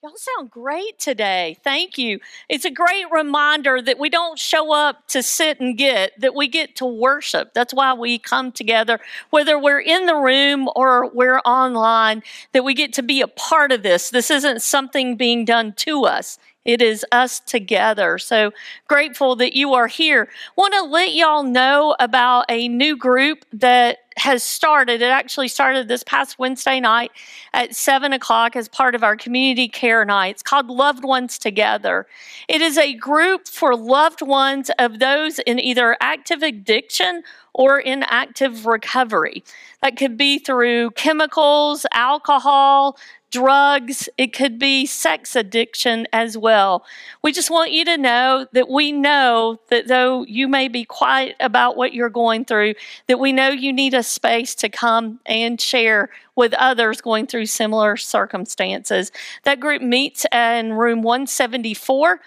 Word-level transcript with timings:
Y'all 0.00 0.12
sound 0.14 0.48
great 0.48 0.96
today. 1.00 1.58
Thank 1.64 1.98
you. 1.98 2.20
It's 2.48 2.64
a 2.64 2.70
great 2.70 3.06
reminder 3.10 3.82
that 3.82 3.98
we 3.98 4.08
don't 4.08 4.38
show 4.38 4.72
up 4.72 5.08
to 5.08 5.24
sit 5.24 5.58
and 5.58 5.76
get, 5.76 6.12
that 6.20 6.36
we 6.36 6.46
get 6.46 6.76
to 6.76 6.86
worship. 6.86 7.52
That's 7.52 7.74
why 7.74 7.94
we 7.94 8.16
come 8.16 8.52
together, 8.52 9.00
whether 9.30 9.58
we're 9.58 9.80
in 9.80 10.06
the 10.06 10.14
room 10.14 10.70
or 10.76 11.10
we're 11.10 11.40
online, 11.40 12.22
that 12.52 12.62
we 12.62 12.74
get 12.74 12.92
to 12.92 13.02
be 13.02 13.20
a 13.20 13.26
part 13.26 13.72
of 13.72 13.82
this. 13.82 14.10
This 14.10 14.30
isn't 14.30 14.62
something 14.62 15.16
being 15.16 15.44
done 15.44 15.72
to 15.78 16.04
us. 16.04 16.38
It 16.68 16.82
is 16.82 17.02
us 17.12 17.40
together. 17.40 18.18
So 18.18 18.52
grateful 18.86 19.36
that 19.36 19.56
you 19.56 19.72
are 19.72 19.86
here. 19.86 20.28
Want 20.54 20.74
to 20.74 20.82
let 20.82 21.14
y'all 21.14 21.42
know 21.42 21.96
about 21.98 22.44
a 22.50 22.68
new 22.68 22.94
group 22.94 23.46
that 23.54 24.00
has 24.18 24.42
started. 24.42 25.00
It 25.00 25.06
actually 25.06 25.48
started 25.48 25.88
this 25.88 26.02
past 26.02 26.38
Wednesday 26.38 26.78
night 26.78 27.10
at 27.54 27.74
7 27.74 28.12
o'clock 28.12 28.54
as 28.54 28.68
part 28.68 28.94
of 28.94 29.02
our 29.02 29.16
community 29.16 29.66
care 29.66 30.04
night. 30.04 30.32
It's 30.32 30.42
called 30.42 30.66
Loved 30.66 31.04
Ones 31.04 31.38
Together. 31.38 32.06
It 32.48 32.60
is 32.60 32.76
a 32.76 32.92
group 32.92 33.48
for 33.48 33.74
loved 33.74 34.20
ones 34.20 34.70
of 34.78 34.98
those 34.98 35.38
in 35.38 35.58
either 35.58 35.96
active 36.02 36.42
addiction 36.42 37.22
or 37.54 37.78
in 37.78 38.02
active 38.04 38.66
recovery. 38.66 39.42
That 39.82 39.96
could 39.96 40.16
be 40.16 40.38
through 40.38 40.90
chemicals, 40.92 41.86
alcohol, 41.92 42.98
drugs, 43.30 44.08
it 44.16 44.32
could 44.32 44.58
be 44.58 44.86
sex 44.86 45.36
addiction 45.36 46.06
as 46.12 46.36
well. 46.36 46.84
We 47.22 47.32
just 47.32 47.50
want 47.50 47.72
you 47.72 47.84
to 47.84 47.98
know 47.98 48.46
that 48.52 48.68
we 48.68 48.92
know 48.92 49.60
that 49.68 49.88
though 49.88 50.24
you 50.24 50.48
may 50.48 50.68
be 50.68 50.84
quiet 50.84 51.36
about 51.40 51.76
what 51.76 51.92
you're 51.92 52.08
going 52.08 52.44
through, 52.44 52.74
that 53.06 53.18
we 53.18 53.32
know 53.32 53.48
you 53.48 53.72
need 53.72 53.94
a 53.94 54.02
space 54.02 54.54
to 54.56 54.68
come 54.68 55.20
and 55.26 55.60
share 55.60 56.10
with 56.36 56.54
others 56.54 57.00
going 57.00 57.26
through 57.26 57.46
similar 57.46 57.96
circumstances. 57.96 59.12
That 59.44 59.60
group 59.60 59.82
meets 59.82 60.24
in 60.32 60.72
room 60.72 61.02
174 61.02 62.20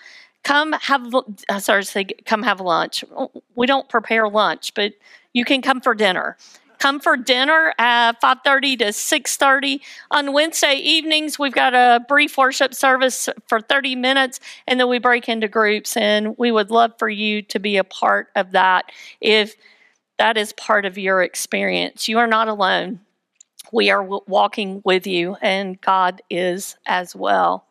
come 0.44 0.74
have 0.74 1.14
uh, 1.50 1.60
sorry 1.60 1.84
come 2.26 2.42
have 2.42 2.60
lunch 2.60 3.04
we 3.54 3.68
don't 3.68 3.88
prepare 3.90 4.28
lunch 4.28 4.74
but 4.74 4.94
you 5.34 5.46
can 5.46 5.62
come 5.62 5.80
for 5.80 5.94
dinner 5.94 6.36
come 6.82 7.00
for 7.00 7.16
dinner 7.16 7.76
at 7.78 8.20
5.30 8.20 8.80
to 8.80 8.86
6.30 8.86 9.82
on 10.10 10.34
wednesday 10.34 10.74
evenings 10.74 11.38
we've 11.38 11.54
got 11.54 11.76
a 11.76 12.04
brief 12.08 12.36
worship 12.40 12.74
service 12.74 13.30
for 13.48 13.62
30 13.62 13.96
minutes 13.96 14.40
and 14.66 14.80
then 14.80 14.90
we 14.90 14.98
break 14.98 15.30
into 15.30 15.48
groups 15.48 15.96
and 15.96 16.36
we 16.40 16.52
would 16.52 16.72
love 16.72 16.92
for 16.98 17.08
you 17.08 17.44
to 17.44 17.60
be 17.60 17.78
a 17.78 17.84
part 17.84 18.30
of 18.36 18.52
that 18.54 18.86
if 19.22 19.54
that 20.18 20.38
is 20.38 20.54
part 20.54 20.84
of 20.84 20.98
your 20.98 21.22
experience 21.22 22.08
you 22.08 22.18
are 22.18 22.26
not 22.26 22.48
alone 22.48 23.00
we 23.72 23.92
are 23.92 24.04
walking 24.04 24.82
with 24.84 25.06
you 25.06 25.38
and 25.40 25.80
god 25.82 26.20
is 26.32 26.76
as 26.88 27.16
well 27.16 27.68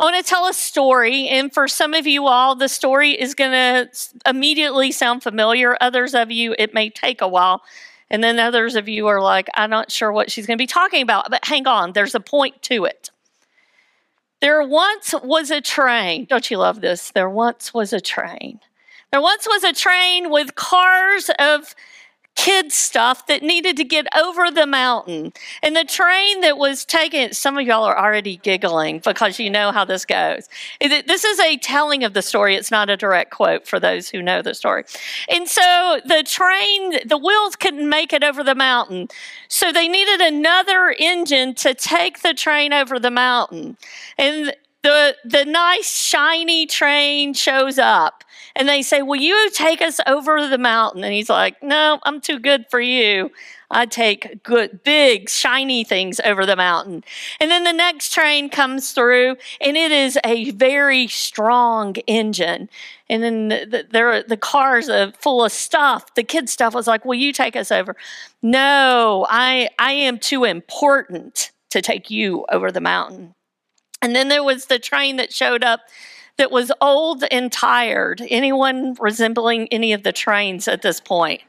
I 0.00 0.04
want 0.04 0.16
to 0.16 0.28
tell 0.28 0.48
a 0.48 0.54
story, 0.54 1.28
and 1.28 1.52
for 1.52 1.68
some 1.68 1.94
of 1.94 2.08
you 2.08 2.26
all, 2.26 2.56
the 2.56 2.68
story 2.68 3.10
is 3.12 3.36
going 3.36 3.52
to 3.52 3.88
immediately 4.26 4.90
sound 4.90 5.22
familiar. 5.22 5.76
Others 5.80 6.14
of 6.14 6.32
you, 6.32 6.56
it 6.58 6.74
may 6.74 6.90
take 6.90 7.20
a 7.20 7.28
while. 7.28 7.62
And 8.12 8.22
then 8.22 8.38
others 8.38 8.76
of 8.76 8.90
you 8.90 9.06
are 9.06 9.22
like, 9.22 9.48
I'm 9.54 9.70
not 9.70 9.90
sure 9.90 10.12
what 10.12 10.30
she's 10.30 10.46
going 10.46 10.58
to 10.58 10.62
be 10.62 10.66
talking 10.66 11.02
about, 11.02 11.30
but 11.30 11.46
hang 11.46 11.66
on, 11.66 11.94
there's 11.94 12.14
a 12.14 12.20
point 12.20 12.60
to 12.62 12.84
it. 12.84 13.10
There 14.42 14.62
once 14.62 15.14
was 15.24 15.50
a 15.50 15.62
train. 15.62 16.26
Don't 16.26 16.50
you 16.50 16.58
love 16.58 16.82
this? 16.82 17.10
There 17.10 17.30
once 17.30 17.72
was 17.72 17.92
a 17.92 18.00
train. 18.00 18.60
There 19.10 19.22
once 19.22 19.48
was 19.48 19.64
a 19.64 19.72
train 19.72 20.30
with 20.30 20.56
cars 20.56 21.30
of 21.38 21.74
kid 22.34 22.72
stuff 22.72 23.26
that 23.26 23.42
needed 23.42 23.76
to 23.76 23.84
get 23.84 24.06
over 24.16 24.50
the 24.50 24.66
mountain. 24.66 25.32
And 25.62 25.76
the 25.76 25.84
train 25.84 26.40
that 26.40 26.58
was 26.58 26.84
taken, 26.84 27.32
some 27.32 27.58
of 27.58 27.66
y'all 27.66 27.84
are 27.84 27.98
already 27.98 28.38
giggling 28.38 29.00
because 29.00 29.38
you 29.38 29.50
know 29.50 29.70
how 29.70 29.84
this 29.84 30.04
goes. 30.04 30.48
This 30.80 31.24
is 31.24 31.38
a 31.38 31.56
telling 31.58 32.04
of 32.04 32.14
the 32.14 32.22
story, 32.22 32.56
it's 32.56 32.70
not 32.70 32.90
a 32.90 32.96
direct 32.96 33.30
quote 33.30 33.68
for 33.68 33.78
those 33.78 34.08
who 34.08 34.22
know 34.22 34.42
the 34.42 34.54
story. 34.54 34.84
And 35.28 35.46
so 35.48 36.00
the 36.06 36.22
train, 36.22 37.06
the 37.06 37.18
wheels 37.18 37.54
couldn't 37.54 37.88
make 37.88 38.12
it 38.12 38.24
over 38.24 38.42
the 38.42 38.54
mountain. 38.54 39.08
So 39.48 39.70
they 39.70 39.86
needed 39.86 40.20
another 40.20 40.94
engine 40.98 41.54
to 41.56 41.74
take 41.74 42.22
the 42.22 42.34
train 42.34 42.72
over 42.72 42.98
the 42.98 43.10
mountain. 43.10 43.76
And 44.16 44.54
the, 44.82 45.16
the 45.24 45.44
nice 45.44 45.94
shiny 45.94 46.66
train 46.66 47.34
shows 47.34 47.78
up 47.78 48.24
and 48.54 48.68
they 48.68 48.82
say, 48.82 49.02
Will 49.02 49.20
you 49.20 49.50
take 49.50 49.80
us 49.80 50.00
over 50.06 50.46
the 50.48 50.58
mountain? 50.58 51.04
And 51.04 51.12
he's 51.12 51.30
like, 51.30 51.62
No, 51.62 52.00
I'm 52.02 52.20
too 52.20 52.38
good 52.38 52.66
for 52.70 52.80
you. 52.80 53.30
I 53.70 53.86
take 53.86 54.42
good, 54.42 54.82
big, 54.84 55.30
shiny 55.30 55.82
things 55.82 56.20
over 56.26 56.44
the 56.44 56.56
mountain. 56.56 57.04
And 57.40 57.50
then 57.50 57.64
the 57.64 57.72
next 57.72 58.12
train 58.12 58.50
comes 58.50 58.92
through, 58.92 59.36
and 59.62 59.78
it 59.78 59.90
is 59.90 60.18
a 60.24 60.50
very 60.50 61.08
strong 61.08 61.94
engine. 62.06 62.68
And 63.08 63.22
then 63.22 63.48
the, 63.48 63.86
the, 63.90 64.24
the 64.28 64.36
cars 64.36 64.90
are 64.90 65.12
full 65.12 65.42
of 65.42 65.52
stuff. 65.52 66.14
The 66.14 66.22
kid 66.22 66.50
stuff 66.50 66.74
was 66.74 66.86
like, 66.86 67.04
Will 67.04 67.14
you 67.14 67.32
take 67.32 67.56
us 67.56 67.70
over? 67.70 67.96
No, 68.42 69.26
I, 69.30 69.68
I 69.78 69.92
am 69.92 70.18
too 70.18 70.44
important 70.44 71.52
to 71.70 71.80
take 71.80 72.10
you 72.10 72.44
over 72.50 72.70
the 72.70 72.80
mountain. 72.80 73.34
And 74.02 74.14
then 74.14 74.28
there 74.28 74.42
was 74.42 74.66
the 74.66 74.80
train 74.80 75.16
that 75.16 75.32
showed 75.32 75.64
up 75.64 75.80
that 76.36 76.50
was 76.50 76.72
old 76.80 77.24
and 77.30 77.52
tired. 77.52 78.20
Anyone 78.28 78.94
resembling 79.00 79.68
any 79.68 79.92
of 79.92 80.02
the 80.02 80.12
trains 80.12 80.66
at 80.66 80.82
this 80.82 81.00
point? 81.00 81.40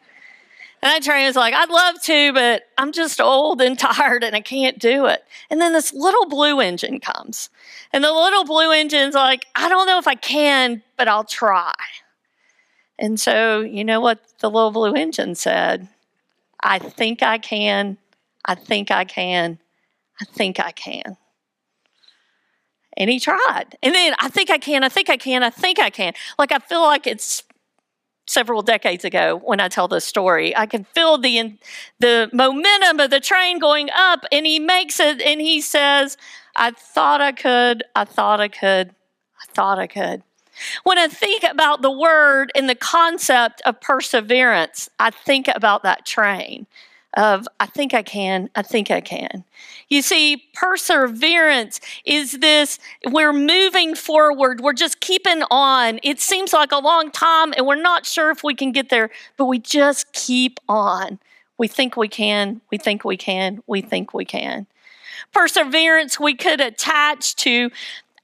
And 0.84 0.92
that 0.92 1.02
train 1.02 1.26
was 1.26 1.38
like, 1.38 1.54
I'd 1.54 1.70
love 1.70 2.02
to, 2.04 2.34
but 2.34 2.64
I'm 2.78 2.92
just 2.92 3.22
old 3.22 3.62
and 3.62 3.80
tired 3.80 4.24
and 4.24 4.36
I 4.36 4.42
can't 4.42 4.78
do 4.78 5.06
it. 5.06 5.24
And 5.50 5.60
then 5.60 5.74
this 5.74 5.94
little 5.94 6.28
blue 6.28 6.60
engine 6.60 7.00
comes. 7.00 7.50
And 7.92 8.04
the 8.04 8.12
little 8.12 8.44
blue 8.44 8.72
engine's 8.72 9.16
like, 9.16 9.46
I 9.56 9.70
don't 9.70 9.88
know 9.88 9.98
if 9.98 10.08
I 10.08 10.16
can, 10.16 10.84
but 10.98 11.08
I'll 11.08 11.24
try. 11.24 11.74
And 13.00 13.20
so, 13.20 13.62
you 13.62 13.84
know 13.84 14.02
what 14.02 14.20
the 14.40 14.50
little 14.50 14.72
blue 14.72 14.94
engine 14.94 15.36
said? 15.36 15.88
I 16.62 16.80
think 16.80 17.24
I 17.24 17.38
can. 17.38 17.98
I 18.46 18.56
think 18.56 18.92
I 18.92 19.06
can. 19.06 19.60
I 20.22 20.26
think 20.26 20.60
I 20.60 20.72
can. 20.72 21.18
And 22.98 23.10
he 23.10 23.20
tried. 23.20 23.78
And 23.82 23.94
then 23.96 24.14
I 24.20 24.30
think 24.30 24.50
I 24.50 24.58
can, 24.58 24.84
I 24.84 24.90
think 24.90 25.10
I 25.10 25.18
can, 25.18 25.44
I 25.44 25.50
think 25.50 25.80
I 25.80 25.90
can. 25.90 26.14
Like 26.38 26.52
I 26.52 26.60
feel 26.60 26.82
like 26.82 27.08
it's 27.08 27.44
several 28.26 28.62
decades 28.62 29.04
ago 29.04 29.42
when 29.44 29.60
I 29.60 29.68
tell 29.68 29.88
this 29.88 30.06
story. 30.06 30.56
I 30.56 30.66
can 30.66 30.84
feel 30.84 31.18
the 31.18 31.58
the 32.00 32.30
momentum 32.34 33.00
of 33.00 33.10
the 33.10 33.20
train 33.20 33.60
going 33.60 33.90
up 33.96 34.26
and 34.32 34.46
he 34.46 34.60
makes 34.60 35.00
it 35.00 35.22
and 35.22 35.42
he 35.42 35.62
says, 35.62 36.18
"I 36.56 36.72
thought 36.72 37.22
I 37.22 37.32
could, 37.32 37.84
I 37.96 38.06
thought 38.06 38.40
I 38.40 38.48
could, 38.48 38.90
I 38.90 39.54
thought 39.54 39.80
I 39.80 39.88
could." 39.88 40.24
When 40.84 41.00
I 41.00 41.08
think 41.08 41.44
about 41.44 41.82
the 41.82 41.92
word 41.92 42.52
and 42.54 42.70
the 42.70 42.76
concept 42.76 43.62
of 43.66 43.82
perseverance, 43.82 44.88
I 45.00 45.10
think 45.10 45.48
about 45.48 45.84
that 45.84 46.06
train 46.06 46.68
of 47.16 47.48
I 47.60 47.66
think 47.68 47.94
I 47.94 48.02
can, 48.02 48.50
I 48.56 48.62
think 48.62 48.90
I 48.90 49.02
can. 49.02 49.44
You 49.90 50.02
see, 50.02 50.44
perseverance 50.54 51.80
is 52.06 52.34
this 52.34 52.80
we're 53.06 53.34
moving 53.34 53.96
forward, 53.96 54.62
we're 54.62 54.74
just 54.74 55.00
keeping 55.00 55.44
on. 55.52 56.00
It 56.04 56.20
seems 56.20 56.54
like 56.54 56.72
a 56.72 56.80
long 56.80 57.12
time 57.12 57.54
and 57.56 57.68
we're 57.68 57.76
not 57.82 58.06
sure 58.06 58.32
if 58.32 58.44
we 58.44 58.56
can 58.56 58.72
get 58.72 58.90
there, 58.90 59.10
but 59.38 59.46
we 59.46 59.60
just 59.60 60.12
keep 60.14 60.60
on. 60.68 61.20
We 61.58 61.68
think 61.68 61.96
we 61.96 62.08
can, 62.08 62.62
we 62.72 62.78
think 62.78 63.06
we 63.06 63.18
can, 63.18 63.62
we 63.68 63.82
think 63.82 64.14
we 64.14 64.26
can. 64.26 64.66
Perseverance 65.32 66.20
we 66.20 66.36
could 66.36 66.62
attach 66.62 67.36
to 67.38 67.70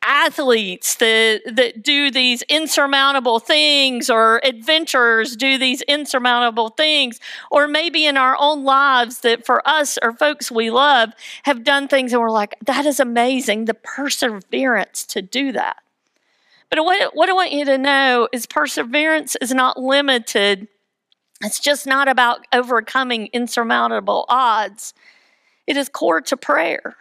athletes 0.02 0.96
that, 0.96 1.42
that 1.46 1.84
do 1.84 2.10
these 2.10 2.42
insurmountable 2.44 3.40
things 3.40 4.10
or 4.10 4.40
adventurers 4.46 5.36
do 5.36 5.58
these 5.58 5.82
insurmountable 5.84 6.70
things 6.70 7.20
or 7.52 7.68
maybe 7.68 8.06
in 8.06 8.16
our 8.16 8.38
own 8.40 8.64
lives 8.64 9.20
that 9.20 9.46
for 9.46 9.68
us 9.68 9.98
or 10.02 10.14
folks 10.14 10.50
we 10.50 10.70
love 10.70 11.12
have 11.44 11.64
done 11.64 11.88
things 11.88 12.14
and 12.14 12.22
we're 12.22 12.32
like 12.32 12.56
that 12.66 12.86
is 12.86 13.00
amazing 13.00 13.66
the 13.66 13.74
perseverance 13.74 15.06
to 15.06 15.22
do 15.22 15.52
that. 15.52 15.78
But 16.70 16.84
what, 16.86 17.16
what 17.16 17.30
i 17.30 17.34
want 17.34 17.52
you 17.52 17.66
to 17.66 17.78
know 17.78 18.30
is 18.32 18.46
perseverance 18.46 19.36
is 19.42 19.54
not 19.54 19.78
limited. 19.78 20.68
It's 21.42 21.60
just 21.60 21.86
not 21.86 22.08
about 22.08 22.46
overcoming 22.54 23.28
insurmountable 23.34 24.26
odds. 24.30 24.94
It 25.68 25.76
is 25.76 25.90
core 25.90 26.22
to 26.22 26.38
prayer 26.38 26.96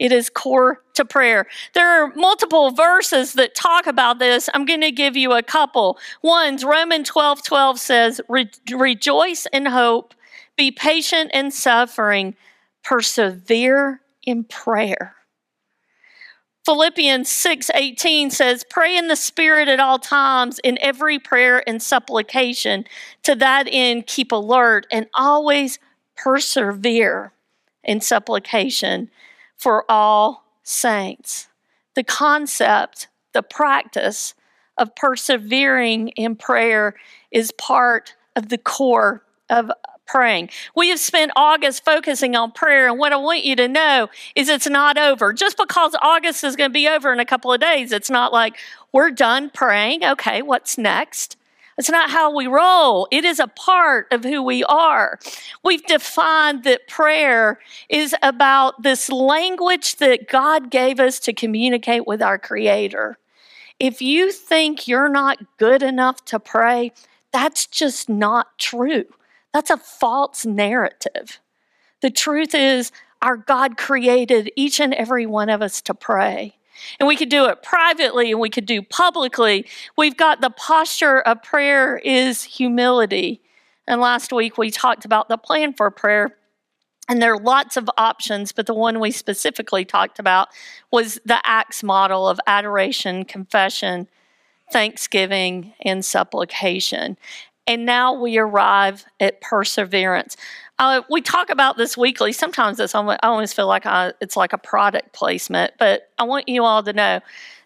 it 0.00 0.10
is 0.10 0.30
core 0.30 0.82
to 0.94 1.04
prayer. 1.04 1.46
There 1.74 1.86
are 1.88 2.12
multiple 2.16 2.70
verses 2.70 3.34
that 3.34 3.54
talk 3.54 3.86
about 3.86 4.18
this. 4.18 4.48
I'm 4.54 4.64
going 4.64 4.80
to 4.80 4.90
give 4.90 5.16
you 5.16 5.32
a 5.32 5.42
couple. 5.42 5.98
One's 6.22 6.64
Romans 6.64 7.08
12 7.08 7.44
12 7.44 7.78
says, 7.78 8.20
Re- 8.28 8.50
Rejoice 8.72 9.46
in 9.52 9.66
hope, 9.66 10.14
be 10.56 10.72
patient 10.72 11.30
in 11.32 11.50
suffering, 11.50 12.34
persevere 12.82 14.00
in 14.24 14.44
prayer. 14.44 15.14
Philippians 16.64 17.28
6:18 17.28 18.30
says 18.30 18.64
pray 18.68 18.96
in 18.96 19.08
the 19.08 19.16
spirit 19.16 19.66
at 19.66 19.80
all 19.80 19.98
times 19.98 20.58
in 20.60 20.78
every 20.80 21.18
prayer 21.18 21.66
and 21.66 21.82
supplication 21.82 22.84
to 23.22 23.34
that 23.34 23.66
end 23.70 24.06
keep 24.06 24.30
alert 24.30 24.86
and 24.92 25.06
always 25.14 25.78
persevere 26.16 27.32
in 27.82 28.00
supplication 28.00 29.10
for 29.60 29.84
all 29.90 30.44
saints, 30.62 31.48
the 31.94 32.02
concept, 32.02 33.08
the 33.34 33.42
practice 33.42 34.34
of 34.78 34.94
persevering 34.96 36.08
in 36.08 36.34
prayer 36.34 36.94
is 37.30 37.52
part 37.52 38.14
of 38.34 38.48
the 38.48 38.56
core 38.56 39.22
of 39.50 39.70
praying. 40.06 40.48
We 40.74 40.88
have 40.88 40.98
spent 40.98 41.30
August 41.36 41.84
focusing 41.84 42.34
on 42.34 42.52
prayer, 42.52 42.88
and 42.88 42.98
what 42.98 43.12
I 43.12 43.16
want 43.16 43.44
you 43.44 43.54
to 43.56 43.68
know 43.68 44.08
is 44.34 44.48
it's 44.48 44.68
not 44.68 44.96
over. 44.96 45.34
Just 45.34 45.58
because 45.58 45.94
August 46.00 46.42
is 46.42 46.56
going 46.56 46.70
to 46.70 46.74
be 46.74 46.88
over 46.88 47.12
in 47.12 47.20
a 47.20 47.26
couple 47.26 47.52
of 47.52 47.60
days, 47.60 47.92
it's 47.92 48.10
not 48.10 48.32
like 48.32 48.56
we're 48.92 49.10
done 49.10 49.50
praying. 49.50 50.04
Okay, 50.04 50.40
what's 50.40 50.78
next? 50.78 51.36
It's 51.80 51.88
not 51.88 52.10
how 52.10 52.36
we 52.36 52.46
roll. 52.46 53.08
It 53.10 53.24
is 53.24 53.40
a 53.40 53.46
part 53.46 54.06
of 54.10 54.22
who 54.22 54.42
we 54.42 54.62
are. 54.64 55.18
We've 55.64 55.82
defined 55.86 56.62
that 56.64 56.88
prayer 56.88 57.58
is 57.88 58.14
about 58.22 58.82
this 58.82 59.08
language 59.08 59.96
that 59.96 60.28
God 60.28 60.70
gave 60.70 61.00
us 61.00 61.18
to 61.20 61.32
communicate 61.32 62.06
with 62.06 62.20
our 62.20 62.38
Creator. 62.38 63.16
If 63.78 64.02
you 64.02 64.30
think 64.30 64.86
you're 64.86 65.08
not 65.08 65.38
good 65.56 65.82
enough 65.82 66.22
to 66.26 66.38
pray, 66.38 66.92
that's 67.32 67.66
just 67.66 68.10
not 68.10 68.58
true. 68.58 69.06
That's 69.54 69.70
a 69.70 69.78
false 69.78 70.44
narrative. 70.44 71.40
The 72.02 72.10
truth 72.10 72.54
is, 72.54 72.92
our 73.22 73.38
God 73.38 73.78
created 73.78 74.52
each 74.54 74.80
and 74.80 74.92
every 74.92 75.24
one 75.24 75.48
of 75.48 75.62
us 75.62 75.80
to 75.80 75.94
pray. 75.94 76.58
And 76.98 77.06
we 77.06 77.16
could 77.16 77.28
do 77.28 77.46
it 77.46 77.62
privately 77.62 78.30
and 78.30 78.40
we 78.40 78.50
could 78.50 78.66
do 78.66 78.82
publicly. 78.82 79.66
We've 79.96 80.16
got 80.16 80.40
the 80.40 80.50
posture 80.50 81.20
of 81.20 81.42
prayer 81.42 81.98
is 81.98 82.44
humility. 82.44 83.40
And 83.86 84.00
last 84.00 84.32
week 84.32 84.58
we 84.58 84.70
talked 84.70 85.04
about 85.04 85.28
the 85.28 85.38
plan 85.38 85.72
for 85.72 85.90
prayer. 85.90 86.36
And 87.08 87.20
there 87.20 87.32
are 87.32 87.40
lots 87.40 87.76
of 87.76 87.90
options, 87.98 88.52
but 88.52 88.66
the 88.66 88.74
one 88.74 89.00
we 89.00 89.10
specifically 89.10 89.84
talked 89.84 90.20
about 90.20 90.48
was 90.92 91.18
the 91.24 91.40
ACTS 91.44 91.82
model 91.82 92.28
of 92.28 92.38
adoration, 92.46 93.24
confession, 93.24 94.06
thanksgiving, 94.70 95.74
and 95.80 96.04
supplication. 96.04 97.16
And 97.66 97.84
now 97.84 98.12
we 98.12 98.38
arrive 98.38 99.04
at 99.18 99.40
perseverance. 99.40 100.36
Uh, 100.80 101.02
we 101.10 101.20
talk 101.20 101.50
about 101.50 101.76
this 101.76 101.94
weekly. 101.94 102.32
Sometimes 102.32 102.80
it's, 102.80 102.94
I 102.94 103.18
always 103.22 103.52
feel 103.52 103.66
like 103.66 103.84
I, 103.84 104.14
it's 104.22 104.34
like 104.34 104.54
a 104.54 104.58
product 104.58 105.12
placement, 105.12 105.74
but 105.78 106.08
I 106.18 106.22
want 106.22 106.48
you 106.48 106.64
all 106.64 106.82
to 106.82 106.94
know 106.94 107.20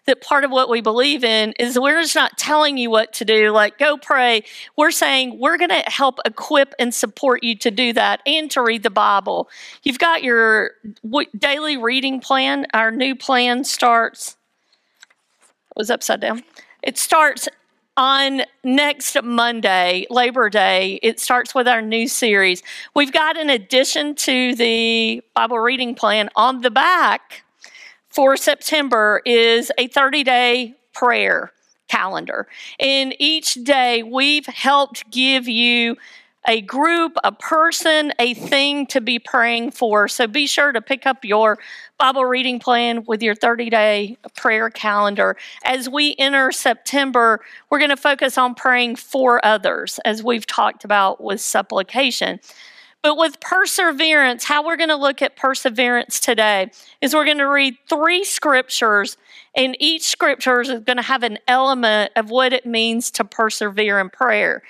that 0.05 0.21
part 0.21 0.43
of 0.43 0.51
what 0.51 0.69
we 0.69 0.81
believe 0.81 1.23
in 1.23 1.53
is 1.53 1.79
we're 1.79 2.01
just 2.01 2.13
not 2.13 2.37
telling 2.37 2.77
you 2.77 2.89
what 2.89 3.13
to 3.13 3.23
do, 3.23 3.51
like 3.51 3.77
go 3.77 3.95
pray. 3.95 4.43
We're 4.75 4.91
saying 4.91 5.39
we're 5.39 5.57
going 5.57 5.69
to 5.69 5.83
help 5.87 6.19
equip 6.25 6.75
and 6.77 6.93
support 6.93 7.41
you 7.41 7.55
to 7.59 7.71
do 7.71 7.93
that 7.93 8.19
and 8.25 8.51
to 8.51 8.61
read 8.61 8.83
the 8.83 8.89
Bible. 8.89 9.47
You've 9.83 9.97
got 9.97 10.21
your 10.21 10.71
daily 11.37 11.77
reading 11.77 12.19
plan. 12.19 12.67
Our 12.73 12.91
new 12.91 13.15
plan 13.15 13.63
starts, 13.63 14.35
was 15.77 15.89
upside 15.89 16.19
down. 16.19 16.43
It 16.83 16.97
starts 16.97 17.47
on 17.97 18.41
next 18.63 19.21
Monday, 19.23 20.05
Labor 20.09 20.49
Day, 20.49 20.99
it 21.01 21.19
starts 21.19 21.55
with 21.55 21.67
our 21.67 21.81
new 21.81 22.07
series. 22.07 22.61
We've 22.93 23.13
got 23.13 23.37
an 23.37 23.49
addition 23.49 24.15
to 24.15 24.55
the 24.55 25.21
Bible 25.33 25.59
reading 25.59 25.95
plan 25.95 26.29
on 26.35 26.61
the 26.61 26.71
back 26.71 27.43
for 28.09 28.37
September 28.37 29.21
is 29.25 29.71
a 29.77 29.87
30 29.87 30.23
day 30.23 30.73
prayer 30.93 31.51
calendar. 31.87 32.47
And 32.79 33.15
each 33.19 33.55
day 33.55 34.03
we've 34.03 34.45
helped 34.45 35.09
give 35.11 35.47
you 35.47 35.97
a 36.47 36.61
group, 36.61 37.13
a 37.23 37.31
person, 37.31 38.13
a 38.19 38.33
thing 38.33 38.85
to 38.87 39.01
be 39.01 39.19
praying 39.19 39.71
for. 39.71 40.07
So 40.07 40.27
be 40.27 40.47
sure 40.47 40.71
to 40.71 40.81
pick 40.81 41.05
up 41.05 41.25
your 41.25 41.57
Bible 41.97 42.25
reading 42.25 42.59
plan 42.59 43.03
with 43.05 43.21
your 43.23 43.35
30 43.35 43.69
day 43.69 44.17
prayer 44.35 44.69
calendar. 44.69 45.35
As 45.63 45.89
we 45.89 46.15
enter 46.17 46.51
September, 46.51 47.41
we're 47.69 47.79
going 47.79 47.89
to 47.89 47.97
focus 47.97 48.37
on 48.37 48.55
praying 48.55 48.97
for 48.97 49.43
others, 49.45 49.99
as 50.05 50.23
we've 50.23 50.45
talked 50.45 50.83
about 50.83 51.23
with 51.23 51.41
supplication. 51.41 52.39
But 53.01 53.17
with 53.17 53.39
perseverance, 53.39 54.45
how 54.45 54.65
we're 54.65 54.77
going 54.77 54.89
to 54.89 54.95
look 54.95 55.21
at 55.21 55.35
perseverance 55.35 56.19
today 56.19 56.71
is 57.01 57.13
we're 57.13 57.25
going 57.25 57.37
to 57.37 57.47
read 57.47 57.75
three 57.87 58.23
scriptures, 58.23 59.15
and 59.55 59.77
each 59.79 60.03
scripture 60.03 60.59
is 60.61 60.69
going 60.69 60.97
to 60.97 61.03
have 61.03 61.21
an 61.21 61.37
element 61.47 62.11
of 62.15 62.31
what 62.31 62.51
it 62.51 62.65
means 62.65 63.11
to 63.11 63.23
persevere 63.23 63.99
in 63.99 64.09
prayer 64.09 64.63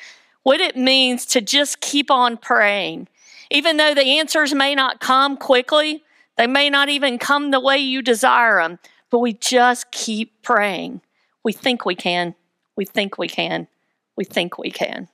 what 0.45 0.61
it 0.61 0.77
means 0.77 1.25
to 1.25 1.41
just 1.41 1.81
keep 1.81 2.11
on 2.11 2.37
praying. 2.37 3.07
Even 3.49 3.77
though 3.77 3.95
the 3.95 4.19
answers 4.19 4.53
may 4.53 4.75
not 4.75 4.99
come 4.99 5.37
quickly, 5.37 6.03
they 6.37 6.45
may 6.45 6.69
not 6.69 6.87
even 6.87 7.17
come 7.17 7.49
the 7.49 7.59
way 7.59 7.79
you 7.79 8.03
desire 8.03 8.61
them, 8.61 8.77
but 9.09 9.19
we 9.19 9.33
just 9.33 9.89
keep 9.89 10.43
praying. 10.43 11.01
We 11.43 11.51
think 11.51 11.83
we 11.83 11.95
can. 11.95 12.35
We 12.75 12.85
think 12.85 13.17
we 13.17 13.27
can. 13.27 13.67
We 14.15 14.23
think 14.23 14.59
we 14.59 14.69
can. 14.69 15.07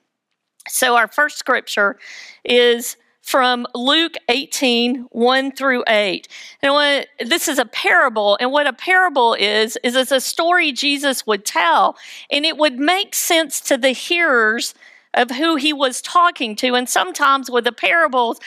So, 0.68 0.98
our 0.98 1.08
first 1.08 1.40
scripture 1.40 1.98
is 2.44 2.98
from 3.22 3.66
Luke 3.74 4.16
18, 4.28 5.08
1 5.12 5.52
through 5.54 5.86
8. 5.88 6.28
And 6.62 6.74
what, 6.74 7.08
this 7.26 7.48
is 7.48 7.58
a 7.58 7.66
parable, 7.66 8.38
and 8.42 8.52
what 8.52 8.68
a 8.68 8.74
parable 8.74 9.34
is, 9.36 9.78
is 9.82 9.96
it's 9.96 10.12
a 10.12 10.20
story 10.20 10.74
Jesus 10.74 11.26
would 11.26 11.46
tell, 11.46 11.96
and 12.30 12.46
it 12.46 12.58
would 12.58 12.78
make 12.78 13.16
sense 13.16 13.62
to 13.62 13.78
the 13.78 13.92
hearers 13.92 14.74
of 15.14 15.32
who 15.32 15.56
he 15.56 15.74
was 15.74 16.02
talking 16.02 16.56
to. 16.58 16.76
And 16.76 16.88
sometimes 16.88 17.50
with 17.50 17.66
the 17.66 17.72
parables, 17.72 18.40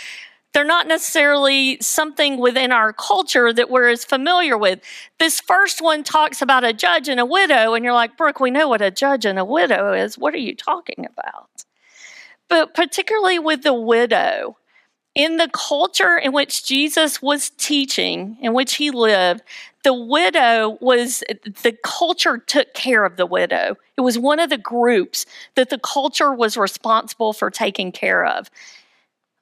they're 0.52 0.64
not 0.64 0.87
necessarily 0.87 1.78
something 1.81 2.38
within 2.38 2.70
our 2.70 2.93
culture 2.93 3.52
that 3.52 3.70
we're 3.70 3.88
as 3.88 4.05
familiar 4.05 4.56
with. 4.56 4.81
This 5.19 5.40
first 5.40 5.82
one 5.82 6.05
talks 6.05 6.40
about 6.40 6.62
a 6.62 6.72
judge 6.72 7.08
and 7.08 7.19
a 7.19 7.26
widow, 7.26 7.75
and 7.75 7.84
you're 7.84 7.93
like, 7.93 8.16
Brooke, 8.16 8.38
we 8.38 8.52
know 8.52 8.69
what 8.69 8.81
a 8.81 8.93
judge 8.93 9.26
and 9.26 9.38
a 9.38 9.44
widow 9.44 9.93
is. 9.93 10.16
What 10.16 10.32
are 10.32 10.38
you 10.38 10.55
talking 10.55 11.06
about? 11.06 11.49
But 12.49 12.72
particularly 12.72 13.40
with 13.40 13.62
the 13.62 13.75
widow, 13.75 14.56
in 15.14 15.38
the 15.38 15.50
culture 15.52 16.16
in 16.16 16.32
which 16.32 16.64
Jesus 16.64 17.20
was 17.20 17.50
teaching, 17.50 18.37
in 18.40 18.55
which 18.55 18.75
he 18.75 18.90
lived, 18.90 19.43
the 19.82 19.94
widow 19.94 20.78
was 20.81 21.25
the 21.62 21.76
culture 21.84 22.38
took 22.38 22.75
care 22.75 23.05
of 23.05 23.16
the 23.16 23.26
widow. 23.26 23.76
It 23.96 24.00
was 24.00 24.19
one 24.19 24.41
of 24.41 24.50
the 24.50 24.58
groups 24.58 25.26
that 25.55 25.70
the 25.70 25.79
culture 25.79 26.35
was 26.35 26.56
responsible 26.56 27.32
for 27.32 27.50
taking 27.50 27.93
care 27.93 28.25
of. 28.25 28.50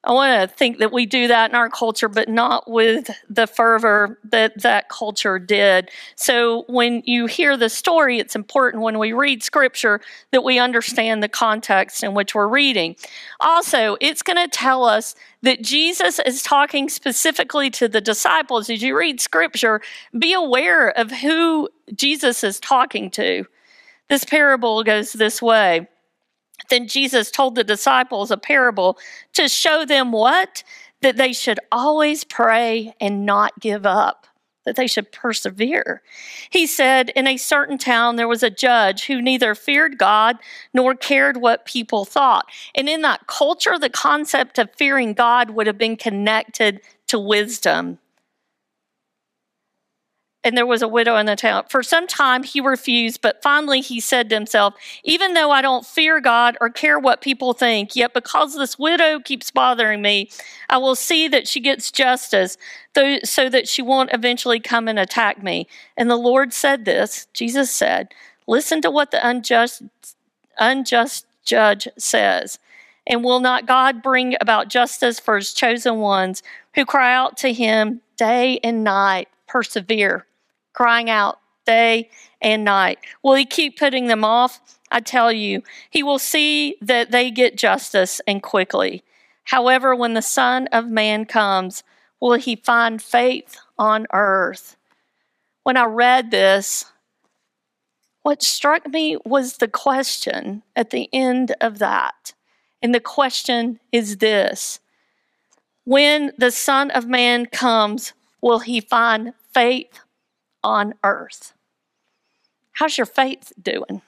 I 0.05 0.11
want 0.13 0.51
to 0.51 0.57
think 0.57 0.79
that 0.79 0.93
we 0.93 1.07
do 1.07 1.29
that 1.29 1.51
in 1.51 1.55
our 1.55 1.71
culture, 1.71 2.09
but 2.09 2.29
not 2.29 2.69
with 2.69 3.09
the 3.31 3.47
fervor 3.47 4.19
that 4.25 4.61
that 4.63 4.89
culture 4.89 5.39
did. 5.39 5.91
So 6.17 6.65
when 6.67 7.03
you 7.05 7.27
hear 7.27 7.57
the 7.57 7.69
story, 7.69 8.19
it's 8.19 8.35
important 8.35 8.83
when 8.83 8.99
we 8.99 9.13
read 9.13 9.45
scripture 9.45 10.01
that 10.33 10.43
we 10.43 10.59
understand 10.59 11.23
the 11.23 11.29
context 11.29 12.03
in 12.03 12.15
which 12.15 12.35
we're 12.35 12.49
reading. 12.49 12.97
Also, 13.39 13.97
it's 14.01 14.23
going 14.23 14.39
to 14.39 14.49
tell 14.49 14.85
us 14.85 15.15
that 15.43 15.63
Jesus 15.63 16.19
is 16.19 16.43
talking 16.43 16.89
specifically 16.89 17.71
to 17.71 17.87
the 17.87 18.01
disciples. 18.01 18.69
As 18.69 18.83
you 18.83 18.99
read 18.99 19.21
scripture, 19.21 19.81
be 20.19 20.33
aware 20.33 20.89
of 20.99 21.13
who 21.13 21.69
Jesus 21.95 22.43
is 22.43 22.59
talking 22.59 23.09
to. 23.13 23.47
This 24.13 24.25
parable 24.27 24.85
goes 24.85 25.15
this 25.15 25.41
way. 25.41 25.89
Then 26.69 26.87
Jesus 26.87 27.31
told 27.31 27.55
the 27.55 27.65
disciples 27.65 28.31
a 28.31 28.37
parable 28.37 28.99
to 29.33 29.49
show 29.49 29.87
them 29.87 30.13
what? 30.13 30.63
That 31.01 31.17
they 31.17 31.33
should 31.33 31.59
always 31.73 32.23
pray 32.23 32.93
and 33.01 33.25
not 33.25 33.59
give 33.59 33.87
up, 33.87 34.27
that 34.67 34.77
they 34.77 34.87
should 34.87 35.13
persevere. 35.13 36.03
He 36.51 36.67
said, 36.67 37.09
In 37.17 37.27
a 37.27 37.39
certain 37.39 37.79
town, 37.79 38.17
there 38.17 38.29
was 38.29 38.43
a 38.43 38.51
judge 38.51 39.07
who 39.07 39.23
neither 39.23 39.55
feared 39.55 39.97
God 39.97 40.37
nor 40.75 40.95
cared 40.95 41.39
what 41.39 41.65
people 41.65 42.05
thought. 42.05 42.45
And 42.75 42.91
in 42.91 43.01
that 43.01 43.27
culture, 43.29 43.79
the 43.79 43.89
concept 43.89 44.59
of 44.59 44.75
fearing 44.77 45.15
God 45.15 45.53
would 45.53 45.67
have 45.67 45.79
been 45.79 45.97
connected 45.97 46.83
to 47.07 47.19
wisdom 47.19 47.99
and 50.45 50.57
there 50.57 50.67
was 50.67 50.83
a 50.83 50.89
widow 50.89 51.17
in 51.17 51.27
the 51.27 51.37
town. 51.37 51.65
For 51.69 51.83
some 51.83 52.07
time 52.07 52.43
he 52.43 52.61
refused, 52.61 53.21
but 53.21 53.41
finally 53.43 53.81
he 53.81 54.01
said 54.01 54.29
to 54.29 54.35
himself, 54.35 54.75
Even 55.05 55.35
though 55.35 55.51
I 55.53 55.63
don't 55.63 55.87
fear 55.87 56.21
God 56.21 56.57
or 56.61 56.69
care 56.69 56.99
what 56.99 57.21
people 57.21 57.53
think, 57.53 57.95
yet 57.95 58.13
because 58.13 58.57
this 58.57 58.79
widow 58.79 59.21
keeps 59.21 59.51
bothering 59.51 60.03
me, 60.03 60.31
I 60.69 60.79
will 60.79 60.97
see 60.97 61.29
that 61.29 61.47
she 61.47 61.61
gets 61.61 61.93
justice 61.93 62.57
so 63.25 63.49
that 63.49 63.69
she 63.69 63.83
won't 63.83 64.13
eventually 64.13 64.59
come 64.59 64.89
and 64.89 64.99
attack 64.99 65.43
me. 65.43 65.69
And 65.97 66.11
the 66.11 66.17
Lord 66.17 66.53
said 66.53 66.85
this 66.85 67.27
Jesus 67.33 67.71
said, 67.71 68.09
Listen 68.49 68.83
to 68.83 68.91
what 68.91 69.13
the 69.13 69.27
unjust, 69.27 69.83
unjust 70.59 71.27
judge 71.45 71.87
says. 71.97 72.59
And 73.07 73.25
will 73.25 73.41
not 73.41 73.67
God 73.67 74.03
bring 74.03 74.37
about 74.41 74.69
justice 74.69 75.19
for 75.19 75.37
his 75.37 75.53
chosen 75.53 75.99
ones 75.99 76.43
who 76.75 76.85
cry 76.85 77.15
out 77.15 77.37
to 77.39 77.53
him 77.53 78.01
day 78.17 78.59
and 78.63 78.85
night? 78.85 79.29
Persevere 79.49 80.25
crying 80.73 81.11
out 81.11 81.39
day 81.65 82.11
and 82.41 82.65
night. 82.65 82.99
Will 83.23 83.35
he 83.35 83.45
keep 83.45 83.79
putting 83.79 84.07
them 84.07 84.25
off? 84.25 84.61
I 84.91 85.01
tell 85.01 85.33
you, 85.33 85.63
he 85.91 86.03
will 86.03 86.19
see 86.19 86.77
that 86.83 87.11
they 87.11 87.31
get 87.31 87.57
justice 87.57 88.21
and 88.27 88.43
quickly. 88.43 89.03
However, 89.45 89.95
when 89.95 90.15
the 90.15 90.23
Son 90.23 90.67
of 90.69 90.87
Man 90.87 91.25
comes, 91.25 91.83
will 92.21 92.35
he 92.35 92.57
find 92.57 93.01
faith 93.01 93.59
on 93.79 94.07
earth? 94.13 94.77
when 95.63 95.77
I 95.77 95.85
read 95.85 96.31
this, 96.31 96.87
what 98.23 98.43
struck 98.43 98.87
me 98.89 99.17
was 99.25 99.57
the 99.57 99.69
question 99.69 100.63
at 100.77 100.91
the 100.91 101.09
end 101.13 101.55
of 101.61 101.79
that. 101.79 102.35
And 102.81 102.95
the 102.95 103.01
question 103.01 103.81
is 103.91 104.19
this 104.19 104.81
When 105.85 106.33
the 106.37 106.51
Son 106.51 106.91
of 106.91 107.07
Man 107.07 107.47
comes, 107.47 108.13
will 108.41 108.61
he 108.61 108.81
find 108.81 109.35
faith 109.53 110.01
on 110.63 110.95
earth? 111.05 111.55
How's 112.73 112.97
your 112.97 113.07
faith 113.07 113.53
doing? 113.61 114.03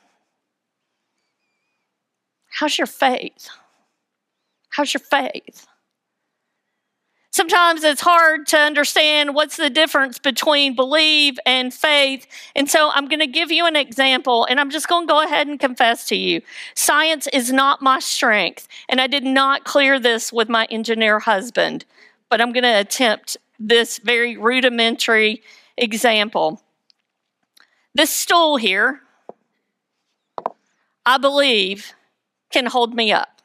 How's 2.50 2.78
your 2.78 2.86
faith? 2.86 3.48
How's 4.70 4.94
your 4.94 5.00
faith? 5.00 5.66
Sometimes 7.34 7.82
it's 7.82 8.00
hard 8.00 8.46
to 8.46 8.56
understand 8.56 9.34
what's 9.34 9.56
the 9.56 9.68
difference 9.68 10.20
between 10.20 10.76
believe 10.76 11.36
and 11.44 11.74
faith. 11.74 12.28
And 12.54 12.70
so 12.70 12.92
I'm 12.94 13.08
going 13.08 13.18
to 13.18 13.26
give 13.26 13.50
you 13.50 13.66
an 13.66 13.74
example, 13.74 14.44
and 14.44 14.60
I'm 14.60 14.70
just 14.70 14.86
going 14.86 15.08
to 15.08 15.12
go 15.12 15.20
ahead 15.20 15.48
and 15.48 15.58
confess 15.58 16.06
to 16.06 16.16
you. 16.16 16.42
Science 16.76 17.26
is 17.32 17.52
not 17.52 17.82
my 17.82 17.98
strength, 17.98 18.68
and 18.88 19.00
I 19.00 19.08
did 19.08 19.24
not 19.24 19.64
clear 19.64 19.98
this 19.98 20.32
with 20.32 20.48
my 20.48 20.66
engineer 20.70 21.18
husband, 21.18 21.84
but 22.30 22.40
I'm 22.40 22.52
going 22.52 22.62
to 22.62 22.78
attempt 22.78 23.36
this 23.58 23.98
very 23.98 24.36
rudimentary 24.36 25.42
example. 25.76 26.62
This 27.94 28.10
stool 28.10 28.56
here, 28.56 29.00
I 31.06 31.18
believe, 31.18 31.92
can 32.50 32.66
hold 32.66 32.94
me 32.94 33.12
up. 33.12 33.40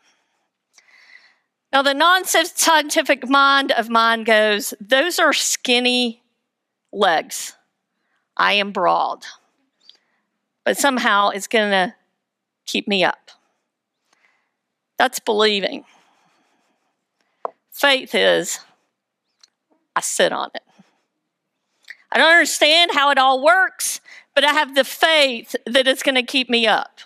Now, 1.71 1.83
the 1.83 1.93
non 1.93 2.25
scientific 2.25 3.29
mind 3.29 3.71
of 3.71 3.89
mine 3.89 4.23
goes, 4.23 4.73
those 4.81 5.19
are 5.19 5.33
skinny 5.33 6.23
legs. 6.91 7.55
I 8.37 8.53
am 8.53 8.71
broad. 8.71 9.25
But 10.63 10.77
somehow 10.77 11.29
it's 11.29 11.47
going 11.47 11.71
to 11.71 11.95
keep 12.65 12.87
me 12.87 13.03
up. 13.03 13.31
That's 14.97 15.19
believing. 15.19 15.85
Faith 17.71 18.13
is, 18.13 18.59
I 19.95 20.01
sit 20.01 20.31
on 20.31 20.49
it. 20.53 20.63
I 22.11 22.17
don't 22.17 22.31
understand 22.31 22.91
how 22.93 23.11
it 23.11 23.17
all 23.17 23.43
works, 23.43 24.01
but 24.35 24.43
I 24.43 24.53
have 24.53 24.75
the 24.75 24.83
faith 24.83 25.55
that 25.65 25.87
it's 25.87 26.03
going 26.03 26.15
to 26.15 26.23
keep 26.23 26.49
me 26.49 26.65
up 26.67 27.01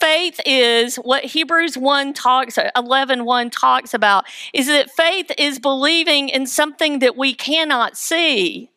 faith 0.00 0.40
is 0.44 0.96
what 0.96 1.24
Hebrews 1.24 1.76
1 1.76 2.12
talks 2.12 2.58
11 2.76 3.24
1 3.24 3.50
talks 3.50 3.94
about 3.94 4.24
is 4.52 4.66
that 4.66 4.90
faith 4.90 5.30
is 5.38 5.58
believing 5.58 6.28
in 6.28 6.46
something 6.46 6.98
that 7.00 7.16
we 7.16 7.34
cannot 7.34 7.96
see. 7.96 8.70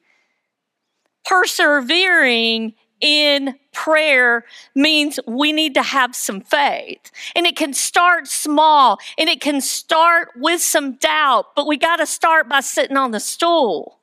Persevering 1.25 2.73
in 3.01 3.55
prayer 3.71 4.45
means 4.75 5.19
we 5.25 5.51
need 5.51 5.73
to 5.75 5.83
have 5.83 6.15
some 6.15 6.41
faith. 6.41 7.11
And 7.35 7.45
it 7.45 7.55
can 7.55 7.73
start 7.73 8.27
small 8.27 8.99
and 9.17 9.29
it 9.29 9.41
can 9.41 9.61
start 9.61 10.29
with 10.35 10.61
some 10.61 10.93
doubt, 10.95 11.55
but 11.55 11.67
we 11.67 11.77
got 11.77 11.97
to 11.97 12.05
start 12.05 12.49
by 12.49 12.61
sitting 12.61 12.97
on 12.97 13.11
the 13.11 13.19
stool. 13.19 13.98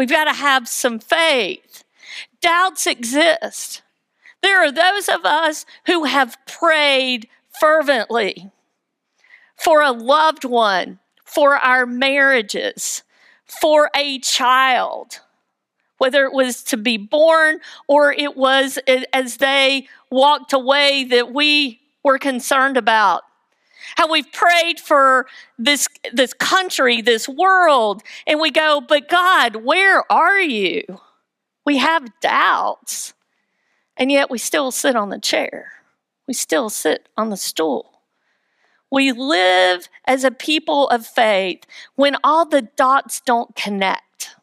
We've 0.00 0.08
got 0.08 0.24
to 0.24 0.32
have 0.32 0.66
some 0.66 0.98
faith. 0.98 1.84
Doubts 2.40 2.86
exist. 2.86 3.82
There 4.40 4.64
are 4.64 4.72
those 4.72 5.10
of 5.10 5.26
us 5.26 5.66
who 5.84 6.04
have 6.04 6.38
prayed 6.46 7.28
fervently 7.60 8.50
for 9.56 9.82
a 9.82 9.92
loved 9.92 10.46
one, 10.46 11.00
for 11.26 11.54
our 11.54 11.84
marriages, 11.84 13.02
for 13.44 13.90
a 13.94 14.18
child, 14.20 15.20
whether 15.98 16.24
it 16.24 16.32
was 16.32 16.62
to 16.62 16.78
be 16.78 16.96
born 16.96 17.60
or 17.86 18.10
it 18.10 18.38
was 18.38 18.78
as 19.12 19.36
they 19.36 19.86
walked 20.10 20.54
away 20.54 21.04
that 21.04 21.34
we 21.34 21.78
were 22.02 22.18
concerned 22.18 22.78
about. 22.78 23.20
How 23.96 24.10
we've 24.10 24.30
prayed 24.32 24.80
for 24.80 25.26
this, 25.58 25.88
this 26.12 26.32
country, 26.32 27.02
this 27.02 27.28
world, 27.28 28.02
and 28.26 28.40
we 28.40 28.50
go, 28.50 28.80
but 28.80 29.08
God, 29.08 29.56
where 29.56 30.10
are 30.10 30.40
you? 30.40 30.82
We 31.64 31.78
have 31.78 32.20
doubts. 32.20 33.14
And 33.96 34.10
yet 34.10 34.30
we 34.30 34.38
still 34.38 34.70
sit 34.70 34.96
on 34.96 35.10
the 35.10 35.18
chair. 35.18 35.72
We 36.26 36.34
still 36.34 36.70
sit 36.70 37.08
on 37.16 37.30
the 37.30 37.36
stool. 37.36 38.00
We 38.90 39.12
live 39.12 39.88
as 40.04 40.24
a 40.24 40.30
people 40.30 40.88
of 40.88 41.06
faith 41.06 41.64
when 41.94 42.16
all 42.24 42.46
the 42.46 42.62
dots 42.62 43.20
don't 43.20 43.54
connect. 43.54 44.36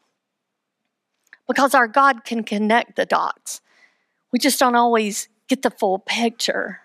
Because 1.47 1.73
our 1.73 1.87
God 1.87 2.23
can 2.23 2.43
connect 2.43 2.95
the 2.95 3.05
dots. 3.05 3.61
We 4.31 4.39
just 4.39 4.59
don't 4.59 4.75
always 4.75 5.27
get 5.47 5.61
the 5.61 5.71
full 5.71 5.99
picture. 5.99 6.81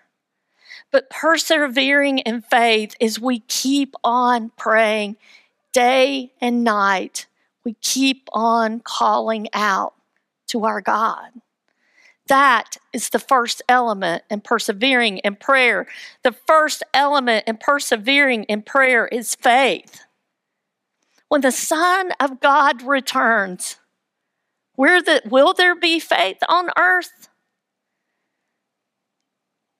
But 0.93 1.09
persevering 1.09 2.19
in 2.19 2.41
faith 2.43 2.95
is 2.99 3.19
we 3.19 3.39
keep 3.39 3.95
on 4.03 4.51
praying 4.57 5.17
day 5.73 6.31
and 6.39 6.63
night. 6.63 7.25
We 7.65 7.73
keep 7.81 8.29
on 8.31 8.79
calling 8.79 9.47
out 9.53 9.95
to 10.49 10.65
our 10.65 10.81
God. 10.81 11.31
That 12.27 12.77
is 12.93 13.09
the 13.09 13.17
first 13.17 13.63
element 13.67 14.21
in 14.29 14.41
persevering 14.41 15.17
in 15.17 15.35
prayer. 15.35 15.87
The 16.23 16.31
first 16.31 16.83
element 16.93 17.45
in 17.47 17.57
persevering 17.57 18.43
in 18.43 18.61
prayer 18.61 19.07
is 19.07 19.33
faith. 19.33 20.01
When 21.27 21.41
the 21.41 21.51
Son 21.51 22.11
of 22.19 22.39
God 22.39 22.83
returns, 22.83 23.77
the, 24.77 25.23
will 25.25 25.53
there 25.53 25.75
be 25.75 25.99
faith 25.99 26.37
on 26.47 26.69
earth? 26.77 27.29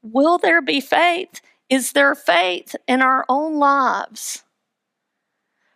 Will 0.04 0.38
there 0.38 0.62
be 0.62 0.82
faith? 0.82 1.42
Is 1.70 1.94
there 1.94 2.14
faith 2.14 2.76
in 2.88 3.02
our 3.02 3.26
own 3.30 3.58
lives? 3.58 4.44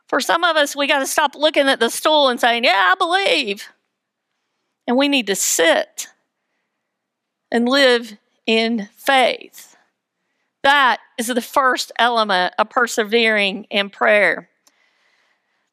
For 0.07 0.19
some 0.19 0.43
of 0.43 0.55
us, 0.55 0.75
we 0.75 0.87
got 0.87 0.99
to 0.99 1.07
stop 1.07 1.35
looking 1.35 1.67
at 1.67 1.79
the 1.79 1.89
stool 1.89 2.29
and 2.29 2.39
saying, 2.39 2.65
Yeah, 2.65 2.93
I 2.93 2.95
believe. 2.95 3.69
And 4.85 4.95
we 4.95 5.07
need 5.07 5.27
to 5.27 5.35
sit 5.35 6.07
and 7.51 7.67
live 7.67 8.17
in 8.45 8.89
faith. 8.95 9.75
That 10.63 10.99
is 11.17 11.27
the 11.27 11.41
first 11.41 11.91
element 11.97 12.53
of 12.57 12.69
persevering 12.69 13.65
in 13.69 13.89
prayer. 13.89 14.49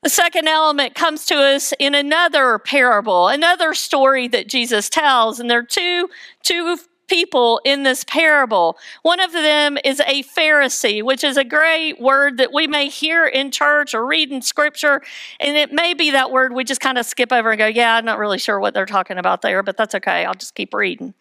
The 0.03 0.11
second 0.11 0.49
element 0.49 0.95
comes 0.95 1.25
to 1.27 1.37
us 1.37 1.73
in 1.79 1.95
another 1.95 2.59
parable, 2.59 3.29
another 3.29 3.73
story 3.73 4.29
that 4.29 4.49
Jesus 4.49 4.89
tells, 4.89 5.41
and 5.41 5.49
there 5.49 5.61
are 5.61 5.63
two, 5.63 6.11
two 6.43 6.79
people 7.15 7.61
in 7.65 7.85
this 7.85 8.03
parable. 8.03 8.77
One 9.03 9.21
of 9.21 9.31
them 9.31 9.79
is 9.85 10.01
a 10.01 10.25
Pharisee, 10.25 11.01
which 11.01 11.23
is 11.23 11.37
a 11.37 11.45
great 11.45 12.01
word 12.01 12.39
that 12.39 12.53
we 12.53 12.67
may 12.67 12.89
hear 12.89 13.25
in 13.25 13.53
church 13.53 13.95
or 13.95 14.05
read 14.05 14.33
in 14.33 14.43
scripture. 14.43 15.01
And 15.39 15.57
it 15.57 15.73
may 15.73 15.95
be 15.95 16.11
that 16.11 16.33
word 16.33 16.53
we 16.53 16.65
just 16.65 16.81
kind 16.81 16.99
of 16.99 17.07
skip 17.07 17.33
over 17.33 17.53
and 17.53 17.59
go, 17.61 17.69
yeah, 17.69 17.95
I'm 17.95 18.05
not 18.05 18.19
really 18.19 18.39
sure 18.39 18.59
what 18.59 18.75
they're 18.75 18.85
talking 18.85 19.17
about 19.17 19.43
there, 19.43 19.63
but 19.63 19.77
that's 19.77 19.95
okay. 19.95 20.25
I'll 20.25 20.35
just 20.35 20.57
keep 20.57 20.75
reading. 20.75 21.15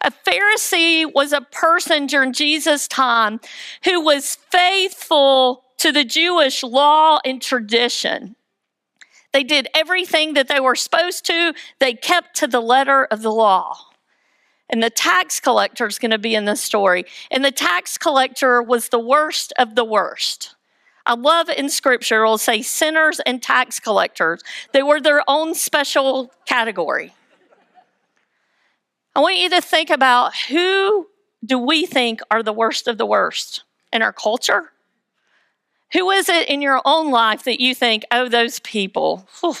A 0.00 0.10
Pharisee 0.10 1.12
was 1.12 1.34
a 1.34 1.42
person 1.42 2.06
during 2.06 2.32
Jesus' 2.32 2.88
time 2.88 3.38
who 3.84 4.00
was 4.00 4.36
faithful 4.50 5.62
to 5.76 5.92
the 5.92 6.06
Jewish 6.06 6.62
law 6.62 7.18
and 7.22 7.42
tradition. 7.42 8.34
They 9.34 9.44
did 9.44 9.68
everything 9.74 10.32
that 10.34 10.48
they 10.48 10.60
were 10.60 10.74
supposed 10.74 11.26
to, 11.26 11.52
they 11.80 11.92
kept 11.92 12.34
to 12.36 12.46
the 12.46 12.60
letter 12.60 13.04
of 13.04 13.20
the 13.20 13.32
law. 13.32 13.93
And 14.70 14.82
the 14.82 14.90
tax 14.90 15.40
collector 15.40 15.86
is 15.86 15.98
going 15.98 16.10
to 16.10 16.18
be 16.18 16.34
in 16.34 16.46
this 16.46 16.62
story. 16.62 17.04
And 17.30 17.44
the 17.44 17.50
tax 17.50 17.98
collector 17.98 18.62
was 18.62 18.88
the 18.88 18.98
worst 18.98 19.52
of 19.58 19.74
the 19.74 19.84
worst. 19.84 20.54
I 21.06 21.14
love 21.14 21.50
in 21.50 21.68
scripture, 21.68 22.22
it'll 22.22 22.38
say 22.38 22.62
sinners 22.62 23.20
and 23.26 23.42
tax 23.42 23.78
collectors. 23.78 24.42
They 24.72 24.82
were 24.82 25.00
their 25.00 25.22
own 25.28 25.54
special 25.54 26.32
category. 26.46 27.12
I 29.14 29.20
want 29.20 29.36
you 29.36 29.50
to 29.50 29.60
think 29.60 29.90
about 29.90 30.34
who 30.48 31.08
do 31.44 31.58
we 31.58 31.84
think 31.84 32.20
are 32.30 32.42
the 32.42 32.54
worst 32.54 32.88
of 32.88 32.96
the 32.96 33.06
worst 33.06 33.64
in 33.92 34.00
our 34.00 34.12
culture? 34.12 34.72
Who 35.92 36.10
is 36.10 36.28
it 36.28 36.48
in 36.48 36.62
your 36.62 36.80
own 36.84 37.10
life 37.10 37.44
that 37.44 37.60
you 37.60 37.74
think, 37.74 38.04
oh, 38.10 38.28
those 38.28 38.58
people, 38.60 39.28
whew, 39.40 39.54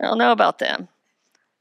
I 0.00 0.04
don't 0.04 0.18
know 0.18 0.32
about 0.32 0.58
them. 0.58 0.88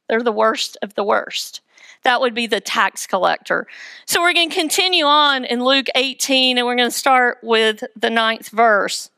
They're 0.10 0.24
the 0.24 0.32
worst 0.32 0.76
of 0.82 0.96
the 0.96 1.04
worst. 1.04 1.62
That 2.04 2.22
would 2.22 2.34
be 2.34 2.48
the 2.48 2.62
tax 2.62 3.08
collector. 3.08 3.68
So 4.06 4.22
we're 4.22 4.34
going 4.34 4.50
to 4.50 4.56
continue 4.56 5.06
on 5.06 5.46
in 5.46 5.63
Luke 5.63 5.88
18, 5.96 6.58
and 6.58 6.66
we're 6.66 6.75
going 6.75 6.89
to 6.89 6.98
start 6.98 7.39
with 7.44 7.84
the 7.96 8.10
ninth 8.10 8.50
verse. 8.50 9.10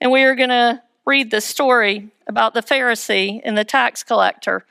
And 0.00 0.10
we 0.10 0.22
are 0.22 0.34
going 0.34 0.50
to 0.50 0.82
read 1.06 1.30
the 1.30 1.40
story 1.40 2.10
about 2.26 2.54
the 2.54 2.62
Pharisee 2.62 3.40
and 3.44 3.56
the 3.56 3.64
tax 3.64 4.02
collector. 4.02 4.64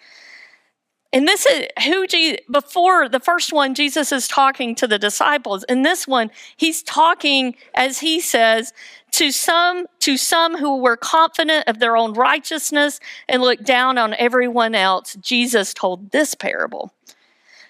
And 1.11 1.27
this 1.27 1.45
is 1.45 1.65
who 1.85 2.05
Je- 2.05 2.39
before 2.51 3.09
the 3.09 3.19
first 3.19 3.51
one, 3.51 3.73
Jesus 3.73 4.11
is 4.11 4.27
talking 4.27 4.75
to 4.75 4.87
the 4.87 4.99
disciples. 4.99 5.63
In 5.63 5.81
this 5.81 6.07
one, 6.07 6.29
he's 6.55 6.83
talking, 6.83 7.55
as 7.73 7.99
he 7.99 8.19
says, 8.19 8.73
to 9.13 9.31
some 9.31 9.87
to 9.99 10.17
some 10.17 10.57
who 10.57 10.77
were 10.77 10.95
confident 10.95 11.67
of 11.67 11.79
their 11.79 11.97
own 11.97 12.13
righteousness 12.13 12.99
and 13.27 13.41
looked 13.41 13.63
down 13.63 13.97
on 13.97 14.13
everyone 14.15 14.75
else. 14.75 15.15
Jesus 15.15 15.73
told 15.73 16.11
this 16.11 16.35
parable. 16.35 16.93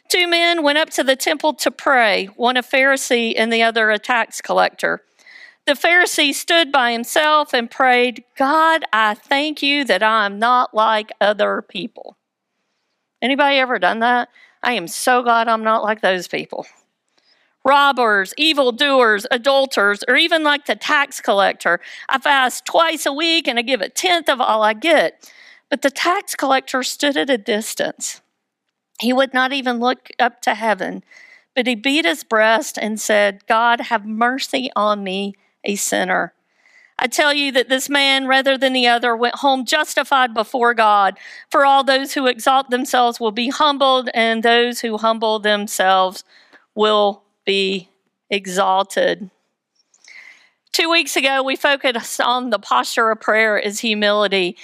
Two 0.09 0.27
men 0.27 0.63
went 0.63 0.79
up 0.79 0.89
to 0.91 1.03
the 1.03 1.15
temple 1.15 1.53
to 1.53 1.69
pray, 1.69 2.25
one 2.35 2.57
a 2.57 2.63
Pharisee 2.63 3.35
and 3.37 3.53
the 3.53 3.61
other 3.61 3.91
a 3.91 3.99
tax 3.99 4.41
collector. 4.41 5.03
The 5.67 5.73
Pharisee 5.73 6.33
stood 6.33 6.71
by 6.71 6.91
himself 6.91 7.53
and 7.53 7.69
prayed, 7.69 8.23
God, 8.35 8.83
I 8.91 9.13
thank 9.13 9.61
you 9.61 9.85
that 9.85 10.01
I 10.01 10.25
am 10.25 10.39
not 10.39 10.73
like 10.73 11.11
other 11.21 11.61
people. 11.61 12.17
Anybody 13.21 13.57
ever 13.57 13.77
done 13.77 13.99
that? 13.99 14.29
I 14.63 14.73
am 14.73 14.87
so 14.87 15.21
glad 15.21 15.47
I'm 15.47 15.63
not 15.63 15.83
like 15.83 16.01
those 16.01 16.27
people. 16.27 16.65
Robbers, 17.63 18.33
evildoers, 18.35 19.27
adulterers, 19.29 20.03
or 20.07 20.15
even 20.15 20.43
like 20.43 20.65
the 20.65 20.75
tax 20.75 21.21
collector. 21.21 21.79
I 22.07 22.17
fast 22.17 22.65
twice 22.65 23.05
a 23.05 23.13
week 23.13 23.47
and 23.47 23.59
I 23.59 23.61
give 23.61 23.81
a 23.81 23.89
tenth 23.89 24.27
of 24.27 24.41
all 24.41 24.63
I 24.63 24.73
get. 24.73 25.31
But 25.69 25.83
the 25.83 25.91
tax 25.91 26.35
collector 26.35 26.81
stood 26.81 27.15
at 27.15 27.29
a 27.29 27.37
distance. 27.37 28.21
He 28.99 29.13
would 29.13 29.33
not 29.33 29.53
even 29.53 29.79
look 29.79 30.09
up 30.19 30.41
to 30.43 30.55
heaven, 30.55 31.03
but 31.55 31.67
he 31.67 31.75
beat 31.75 32.05
his 32.05 32.23
breast 32.23 32.77
and 32.77 32.99
said, 32.99 33.45
God, 33.47 33.81
have 33.81 34.05
mercy 34.05 34.69
on 34.75 35.03
me, 35.03 35.35
a 35.63 35.75
sinner. 35.75 36.33
I 37.01 37.07
tell 37.07 37.33
you 37.33 37.53
that 37.53 37.69
this 37.69 37.89
man, 37.89 38.27
rather 38.27 38.57
than 38.57 38.73
the 38.73 38.87
other, 38.87 39.15
went 39.15 39.35
home 39.35 39.63
justified 39.63 40.33
before 40.33 40.73
God. 40.73 41.17
For 41.49 41.65
all 41.65 41.83
those 41.83 42.13
who 42.13 42.27
exalt 42.27 42.69
themselves 42.69 43.21
will 43.21 43.31
be 43.31 43.47
humbled, 43.49 44.09
and 44.13 44.43
those 44.43 44.81
who 44.81 44.97
humble 44.97 45.39
themselves 45.39 46.25
will 46.75 47.23
be 47.45 47.89
exalted. 48.29 49.29
Two 50.73 50.89
weeks 50.89 51.15
ago, 51.15 51.41
we 51.41 51.55
focused 51.55 52.19
on 52.19 52.49
the 52.49 52.59
posture 52.59 53.11
of 53.11 53.21
prayer 53.21 53.57
is 53.57 53.79
humility. 53.79 54.57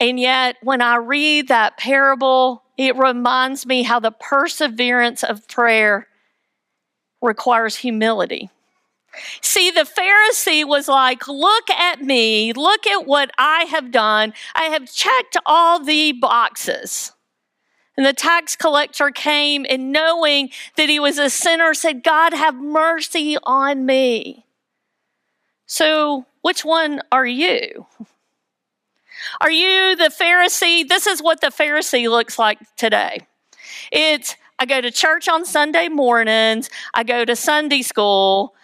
And 0.00 0.20
yet, 0.20 0.56
when 0.62 0.80
I 0.80 0.96
read 0.96 1.48
that 1.48 1.76
parable, 1.76 2.62
it 2.76 2.96
reminds 2.96 3.66
me 3.66 3.82
how 3.82 3.98
the 3.98 4.12
perseverance 4.12 5.24
of 5.24 5.48
prayer 5.48 6.06
requires 7.20 7.76
humility. 7.76 8.50
See, 9.40 9.70
the 9.70 9.80
Pharisee 9.80 10.64
was 10.64 10.86
like, 10.86 11.26
Look 11.26 11.68
at 11.70 12.02
me, 12.02 12.52
look 12.52 12.86
at 12.86 13.06
what 13.06 13.30
I 13.38 13.64
have 13.64 13.90
done. 13.90 14.32
I 14.54 14.64
have 14.64 14.92
checked 14.92 15.36
all 15.44 15.82
the 15.82 16.12
boxes. 16.12 17.12
And 17.96 18.06
the 18.06 18.12
tax 18.12 18.54
collector 18.54 19.10
came 19.10 19.66
and 19.68 19.90
knowing 19.90 20.50
that 20.76 20.88
he 20.88 21.00
was 21.00 21.18
a 21.18 21.28
sinner 21.28 21.74
said, 21.74 22.04
God, 22.04 22.32
have 22.32 22.54
mercy 22.54 23.36
on 23.42 23.84
me. 23.84 24.46
So, 25.66 26.24
which 26.42 26.64
one 26.64 27.02
are 27.10 27.26
you? 27.26 27.86
Are 29.40 29.50
you 29.50 29.96
the 29.96 30.10
Pharisee? 30.10 30.88
This 30.88 31.06
is 31.06 31.22
what 31.22 31.40
the 31.40 31.48
Pharisee 31.48 32.08
looks 32.10 32.38
like 32.38 32.58
today. 32.76 33.26
It's 33.92 34.36
I 34.58 34.66
go 34.66 34.80
to 34.80 34.90
church 34.90 35.28
on 35.28 35.44
Sunday 35.44 35.88
mornings, 35.88 36.68
I 36.92 37.04
go 37.04 37.24
to 37.24 37.36
Sunday 37.36 37.82
school, 37.82 38.56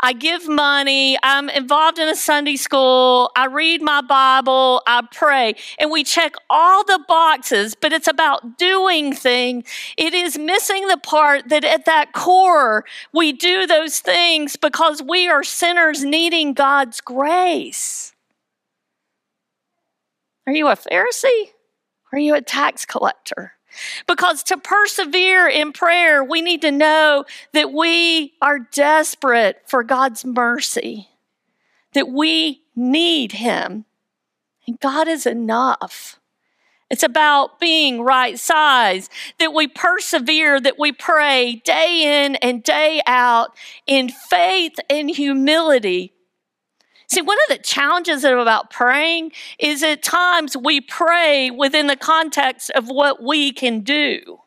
I 0.00 0.14
give 0.14 0.48
money, 0.48 1.18
I'm 1.22 1.50
involved 1.50 1.98
in 1.98 2.08
a 2.08 2.16
Sunday 2.16 2.56
school, 2.56 3.30
I 3.36 3.46
read 3.46 3.82
my 3.82 4.00
Bible, 4.00 4.82
I 4.86 5.02
pray, 5.12 5.54
and 5.78 5.90
we 5.90 6.02
check 6.02 6.34
all 6.48 6.82
the 6.84 7.02
boxes, 7.06 7.74
but 7.74 7.92
it's 7.92 8.08
about 8.08 8.56
doing 8.56 9.14
things. 9.14 9.66
It 9.98 10.14
is 10.14 10.38
missing 10.38 10.88
the 10.88 10.96
part 10.96 11.50
that 11.50 11.64
at 11.64 11.84
that 11.84 12.14
core, 12.14 12.86
we 13.12 13.32
do 13.32 13.66
those 13.66 14.00
things 14.00 14.56
because 14.56 15.02
we 15.02 15.28
are 15.28 15.44
sinners 15.44 16.04
needing 16.04 16.54
God's 16.54 17.02
grace. 17.02 18.13
Are 20.46 20.52
you 20.52 20.68
a 20.68 20.76
Pharisee? 20.76 21.50
Are 22.12 22.18
you 22.18 22.34
a 22.34 22.42
tax 22.42 22.84
collector? 22.84 23.52
Because 24.06 24.42
to 24.44 24.56
persevere 24.56 25.48
in 25.48 25.72
prayer, 25.72 26.22
we 26.22 26.40
need 26.42 26.60
to 26.62 26.70
know 26.70 27.24
that 27.52 27.72
we 27.72 28.34
are 28.40 28.58
desperate 28.58 29.62
for 29.66 29.82
God's 29.82 30.24
mercy, 30.24 31.08
that 31.92 32.08
we 32.08 32.62
need 32.76 33.32
Him, 33.32 33.84
and 34.66 34.78
God 34.80 35.08
is 35.08 35.26
enough. 35.26 36.20
It's 36.90 37.02
about 37.02 37.58
being 37.58 38.02
right 38.02 38.38
size, 38.38 39.10
that 39.38 39.52
we 39.52 39.66
persevere, 39.66 40.60
that 40.60 40.78
we 40.78 40.92
pray 40.92 41.62
day 41.64 42.24
in 42.24 42.36
and 42.36 42.62
day 42.62 43.00
out 43.06 43.56
in 43.86 44.10
faith 44.10 44.74
and 44.88 45.10
humility 45.10 46.12
See, 47.14 47.22
one 47.22 47.38
of 47.48 47.56
the 47.56 47.62
challenges 47.62 48.24
about 48.24 48.70
praying 48.70 49.30
is 49.60 49.84
at 49.84 50.02
times 50.02 50.56
we 50.56 50.80
pray 50.80 51.48
within 51.48 51.86
the 51.86 51.94
context 51.94 52.70
of 52.70 52.88
what 52.88 53.22
we 53.22 53.52
can 53.52 53.82
do. 53.82 54.40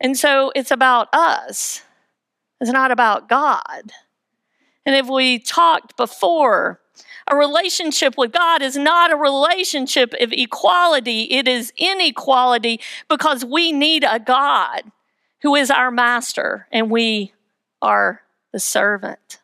And 0.00 0.18
so 0.18 0.50
it's 0.56 0.72
about 0.72 1.10
us, 1.12 1.82
it's 2.60 2.72
not 2.72 2.90
about 2.90 3.28
God. 3.28 3.92
And 4.84 4.96
if 4.96 5.06
we 5.08 5.38
talked 5.38 5.96
before, 5.96 6.80
a 7.28 7.36
relationship 7.36 8.18
with 8.18 8.32
God 8.32 8.60
is 8.60 8.76
not 8.76 9.12
a 9.12 9.16
relationship 9.16 10.12
of 10.20 10.32
equality, 10.32 11.34
it 11.34 11.46
is 11.46 11.72
inequality 11.76 12.80
because 13.08 13.44
we 13.44 13.70
need 13.70 14.02
a 14.02 14.18
God 14.18 14.90
who 15.42 15.54
is 15.54 15.70
our 15.70 15.92
master 15.92 16.66
and 16.72 16.90
we 16.90 17.32
are 17.80 18.22
the 18.52 18.58
servant. 18.58 19.38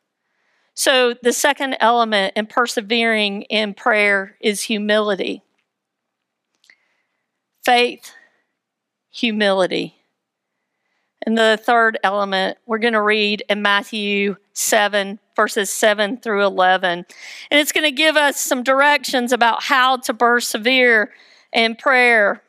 So, 0.74 1.14
the 1.22 1.32
second 1.32 1.76
element 1.78 2.32
in 2.34 2.46
persevering 2.46 3.42
in 3.42 3.74
prayer 3.74 4.36
is 4.40 4.62
humility. 4.62 5.42
Faith, 7.64 8.12
humility. 9.10 9.94
And 11.24 11.38
the 11.38 11.58
third 11.62 11.98
element 12.02 12.58
we're 12.66 12.78
going 12.78 12.92
to 12.92 13.00
read 13.00 13.44
in 13.48 13.62
Matthew 13.62 14.36
7, 14.52 15.18
verses 15.34 15.72
7 15.72 16.18
through 16.18 16.44
11. 16.44 17.06
And 17.50 17.60
it's 17.60 17.72
going 17.72 17.84
to 17.84 17.90
give 17.90 18.16
us 18.16 18.38
some 18.38 18.62
directions 18.62 19.32
about 19.32 19.62
how 19.62 19.96
to 19.98 20.12
persevere 20.12 21.12
in 21.52 21.76
prayer. 21.76 22.42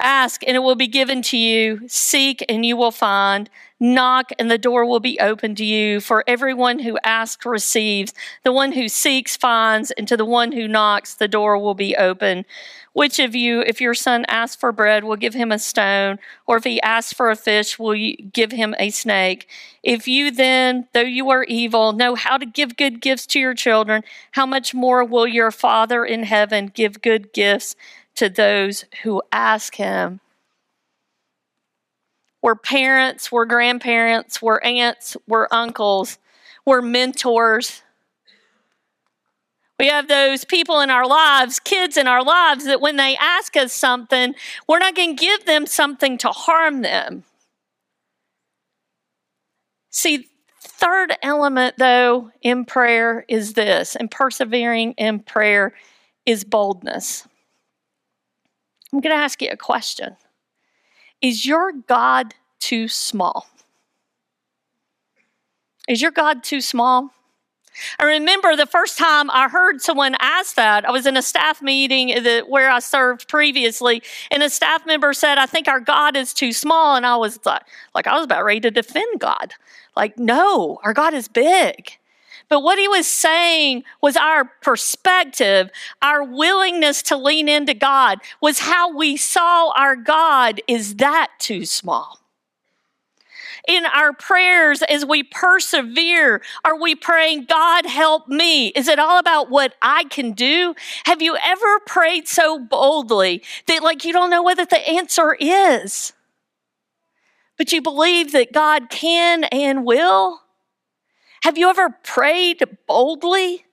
Ask, 0.00 0.42
and 0.46 0.56
it 0.56 0.60
will 0.60 0.76
be 0.76 0.86
given 0.86 1.22
to 1.22 1.36
you. 1.36 1.80
Seek, 1.88 2.44
and 2.48 2.64
you 2.64 2.76
will 2.76 2.92
find. 2.92 3.50
Knock, 3.80 4.32
and 4.38 4.50
the 4.50 4.58
door 4.58 4.84
will 4.84 5.00
be 5.00 5.18
open 5.20 5.54
to 5.56 5.64
you. 5.64 6.00
For 6.00 6.24
everyone 6.26 6.80
who 6.80 6.98
asks 7.04 7.44
receives. 7.44 8.14
The 8.44 8.52
one 8.52 8.72
who 8.72 8.88
seeks 8.88 9.36
finds, 9.36 9.90
and 9.92 10.06
to 10.08 10.16
the 10.16 10.24
one 10.24 10.52
who 10.52 10.68
knocks, 10.68 11.14
the 11.14 11.28
door 11.28 11.58
will 11.58 11.74
be 11.74 11.96
open. 11.96 12.44
Which 12.92 13.18
of 13.20 13.34
you, 13.36 13.60
if 13.60 13.80
your 13.80 13.94
son 13.94 14.24
asks 14.28 14.56
for 14.56 14.72
bread, 14.72 15.04
will 15.04 15.16
give 15.16 15.34
him 15.34 15.52
a 15.52 15.58
stone? 15.58 16.18
Or 16.46 16.56
if 16.56 16.64
he 16.64 16.80
asks 16.82 17.12
for 17.12 17.30
a 17.30 17.36
fish, 17.36 17.78
will 17.78 17.94
you 17.94 18.16
give 18.16 18.50
him 18.50 18.74
a 18.78 18.90
snake? 18.90 19.48
If 19.84 20.08
you 20.08 20.30
then, 20.32 20.88
though 20.94 21.00
you 21.00 21.30
are 21.30 21.44
evil, 21.44 21.92
know 21.92 22.16
how 22.16 22.38
to 22.38 22.46
give 22.46 22.76
good 22.76 23.00
gifts 23.00 23.26
to 23.28 23.40
your 23.40 23.54
children, 23.54 24.02
how 24.32 24.46
much 24.46 24.74
more 24.74 25.04
will 25.04 25.26
your 25.28 25.52
Father 25.52 26.04
in 26.04 26.24
heaven 26.24 26.72
give 26.74 27.00
good 27.00 27.32
gifts 27.32 27.76
to 28.18 28.28
those 28.28 28.84
who 29.04 29.22
ask 29.30 29.76
him. 29.76 30.20
We're 32.42 32.56
parents, 32.56 33.30
we're 33.30 33.44
grandparents, 33.44 34.42
we're 34.42 34.60
aunts, 34.60 35.16
we're 35.28 35.46
uncles, 35.52 36.18
we're 36.64 36.82
mentors. 36.82 37.82
We 39.78 39.86
have 39.86 40.08
those 40.08 40.44
people 40.44 40.80
in 40.80 40.90
our 40.90 41.06
lives, 41.06 41.60
kids 41.60 41.96
in 41.96 42.08
our 42.08 42.24
lives, 42.24 42.64
that 42.64 42.80
when 42.80 42.96
they 42.96 43.16
ask 43.16 43.56
us 43.56 43.72
something, 43.72 44.34
we're 44.68 44.80
not 44.80 44.96
going 44.96 45.16
to 45.16 45.24
give 45.24 45.46
them 45.46 45.66
something 45.66 46.18
to 46.18 46.28
harm 46.28 46.82
them. 46.82 47.22
See, 49.90 50.28
third 50.60 51.14
element, 51.22 51.76
though, 51.78 52.32
in 52.42 52.64
prayer 52.64 53.24
is 53.28 53.52
this, 53.52 53.94
and 53.94 54.10
persevering 54.10 54.94
in 54.94 55.20
prayer 55.20 55.74
is 56.26 56.42
boldness. 56.42 57.28
I'm 58.92 59.00
going 59.00 59.14
to 59.14 59.22
ask 59.22 59.42
you 59.42 59.48
a 59.50 59.56
question 59.56 60.16
Is 61.20 61.46
your 61.46 61.72
God 61.72 62.34
too 62.60 62.88
small? 62.88 63.46
Is 65.88 66.02
your 66.02 66.10
God 66.10 66.42
too 66.42 66.60
small? 66.60 67.10
I 68.00 68.04
remember 68.04 68.56
the 68.56 68.66
first 68.66 68.98
time 68.98 69.30
I 69.30 69.48
heard 69.48 69.80
someone 69.80 70.16
ask 70.18 70.56
that. 70.56 70.86
I 70.86 70.90
was 70.90 71.06
in 71.06 71.16
a 71.16 71.22
staff 71.22 71.62
meeting 71.62 72.12
where 72.48 72.70
I 72.70 72.80
served 72.80 73.28
previously, 73.28 74.02
and 74.30 74.42
a 74.42 74.50
staff 74.50 74.84
member 74.84 75.12
said, 75.12 75.38
"I 75.38 75.46
think 75.46 75.68
our 75.68 75.80
God 75.80 76.16
is 76.16 76.34
too 76.34 76.52
small." 76.52 76.96
And 76.96 77.06
I 77.06 77.16
was 77.16 77.38
like, 77.44 77.62
like 77.94 78.06
I 78.06 78.14
was 78.14 78.24
about 78.24 78.44
ready 78.44 78.60
to 78.60 78.70
defend 78.70 79.20
God. 79.20 79.54
Like, 79.96 80.18
no, 80.18 80.78
our 80.82 80.92
God 80.92 81.14
is 81.14 81.28
big. 81.28 81.98
But 82.48 82.60
what 82.60 82.78
he 82.78 82.88
was 82.88 83.06
saying 83.06 83.84
was 84.00 84.16
our 84.16 84.44
perspective, 84.62 85.70
our 86.02 86.22
willingness 86.22 87.02
to 87.04 87.16
lean 87.16 87.48
into 87.48 87.74
God, 87.74 88.18
was 88.40 88.60
how 88.60 88.96
we 88.96 89.16
saw 89.16 89.70
our 89.76 89.96
God 89.96 90.60
is 90.66 90.96
that 90.96 91.28
too 91.38 91.64
small? 91.64 92.20
In 93.66 93.84
our 93.84 94.14
prayers, 94.14 94.82
as 94.82 95.04
we 95.04 95.22
persevere, 95.22 96.40
are 96.64 96.80
we 96.80 96.94
praying, 96.94 97.44
God, 97.44 97.84
help 97.84 98.26
me? 98.26 98.68
Is 98.68 98.88
it 98.88 98.98
all 98.98 99.18
about 99.18 99.50
what 99.50 99.74
I 99.82 100.04
can 100.04 100.32
do? 100.32 100.74
Have 101.04 101.20
you 101.20 101.36
ever 101.44 101.80
prayed 101.80 102.28
so 102.28 102.58
boldly 102.58 103.42
that, 103.66 103.82
like, 103.82 104.06
you 104.06 104.12
don't 104.14 104.30
know 104.30 104.42
what 104.42 104.56
the 104.56 104.88
answer 104.88 105.36
is? 105.38 106.14
But 107.58 107.72
you 107.72 107.82
believe 107.82 108.32
that 108.32 108.52
God 108.52 108.88
can 108.88 109.44
and 109.44 109.84
will? 109.84 110.40
Have 111.42 111.58
you 111.58 111.68
ever 111.68 111.90
prayed 112.02 112.62
boldly? 112.86 113.64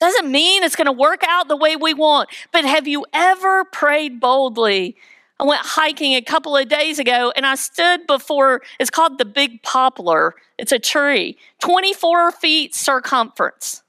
Doesn't 0.00 0.30
mean 0.30 0.62
it's 0.62 0.76
going 0.76 0.86
to 0.86 0.92
work 0.92 1.22
out 1.26 1.48
the 1.48 1.56
way 1.56 1.74
we 1.76 1.94
want, 1.94 2.28
but 2.52 2.64
have 2.64 2.86
you 2.86 3.06
ever 3.12 3.64
prayed 3.64 4.20
boldly? 4.20 4.96
I 5.38 5.44
went 5.44 5.62
hiking 5.62 6.14
a 6.14 6.22
couple 6.22 6.56
of 6.56 6.68
days 6.68 6.98
ago 6.98 7.32
and 7.36 7.44
I 7.46 7.54
stood 7.54 8.06
before, 8.06 8.62
it's 8.78 8.90
called 8.90 9.18
the 9.18 9.24
Big 9.24 9.62
Poplar. 9.62 10.34
It's 10.58 10.72
a 10.72 10.78
tree, 10.78 11.36
24 11.60 12.32
feet 12.32 12.74
circumference. 12.74 13.82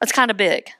That's 0.00 0.12
kind 0.12 0.30
of 0.30 0.36
big. 0.36 0.70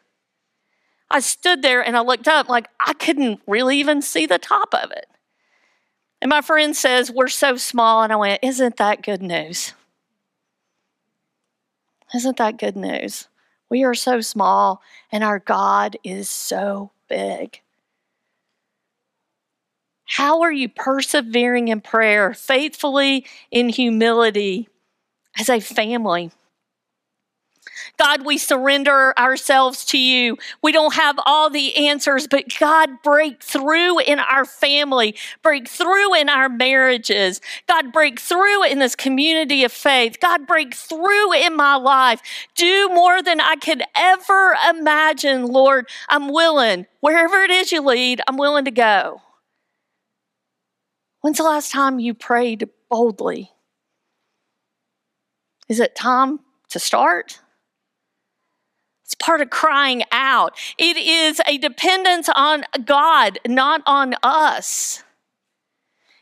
I 1.10 1.20
stood 1.20 1.62
there 1.62 1.84
and 1.84 1.96
I 1.96 2.00
looked 2.00 2.28
up, 2.28 2.48
like 2.48 2.68
I 2.84 2.92
couldn't 2.94 3.40
really 3.46 3.78
even 3.78 4.02
see 4.02 4.26
the 4.26 4.38
top 4.38 4.74
of 4.74 4.90
it. 4.90 5.06
And 6.20 6.30
my 6.30 6.40
friend 6.40 6.74
says, 6.74 7.10
We're 7.10 7.28
so 7.28 7.56
small. 7.56 8.02
And 8.02 8.12
I 8.12 8.16
went, 8.16 8.40
Isn't 8.42 8.76
that 8.78 9.02
good 9.02 9.22
news? 9.22 9.74
Isn't 12.14 12.36
that 12.36 12.58
good 12.58 12.76
news? 12.76 13.28
We 13.68 13.84
are 13.84 13.94
so 13.94 14.20
small 14.20 14.82
and 15.10 15.24
our 15.24 15.40
God 15.40 15.96
is 16.04 16.30
so 16.30 16.92
big. 17.08 17.60
How 20.04 20.42
are 20.42 20.52
you 20.52 20.68
persevering 20.68 21.68
in 21.68 21.80
prayer, 21.80 22.32
faithfully 22.32 23.26
in 23.50 23.68
humility 23.68 24.68
as 25.38 25.48
a 25.48 25.60
family? 25.60 26.30
God, 27.98 28.24
we 28.24 28.38
surrender 28.38 29.14
ourselves 29.18 29.84
to 29.86 29.98
you. 29.98 30.36
We 30.62 30.72
don't 30.72 30.94
have 30.94 31.18
all 31.24 31.50
the 31.50 31.74
answers, 31.88 32.26
but 32.26 32.44
God, 32.58 32.90
break 33.02 33.42
through 33.42 34.00
in 34.00 34.18
our 34.18 34.44
family, 34.44 35.14
break 35.42 35.68
through 35.68 36.14
in 36.14 36.28
our 36.28 36.48
marriages. 36.48 37.40
God, 37.68 37.92
break 37.92 38.20
through 38.20 38.64
in 38.64 38.78
this 38.78 38.94
community 38.94 39.64
of 39.64 39.72
faith. 39.72 40.18
God, 40.20 40.46
break 40.46 40.74
through 40.74 41.32
in 41.34 41.56
my 41.56 41.76
life. 41.76 42.20
Do 42.54 42.88
more 42.90 43.22
than 43.22 43.40
I 43.40 43.56
could 43.56 43.82
ever 43.96 44.56
imagine, 44.68 45.46
Lord. 45.46 45.88
I'm 46.08 46.32
willing. 46.32 46.86
Wherever 47.00 47.42
it 47.42 47.50
is 47.50 47.72
you 47.72 47.82
lead, 47.82 48.20
I'm 48.26 48.36
willing 48.36 48.64
to 48.66 48.70
go. 48.70 49.22
When's 51.20 51.38
the 51.38 51.44
last 51.44 51.72
time 51.72 51.98
you 51.98 52.14
prayed 52.14 52.68
boldly? 52.88 53.50
Is 55.68 55.80
it 55.80 55.96
time 55.96 56.40
to 56.68 56.78
start? 56.78 57.40
It's 59.06 59.14
part 59.14 59.40
of 59.40 59.50
crying 59.50 60.02
out. 60.10 60.56
It 60.78 60.96
is 60.96 61.40
a 61.46 61.58
dependence 61.58 62.28
on 62.34 62.64
God, 62.84 63.38
not 63.46 63.80
on 63.86 64.16
us. 64.24 65.04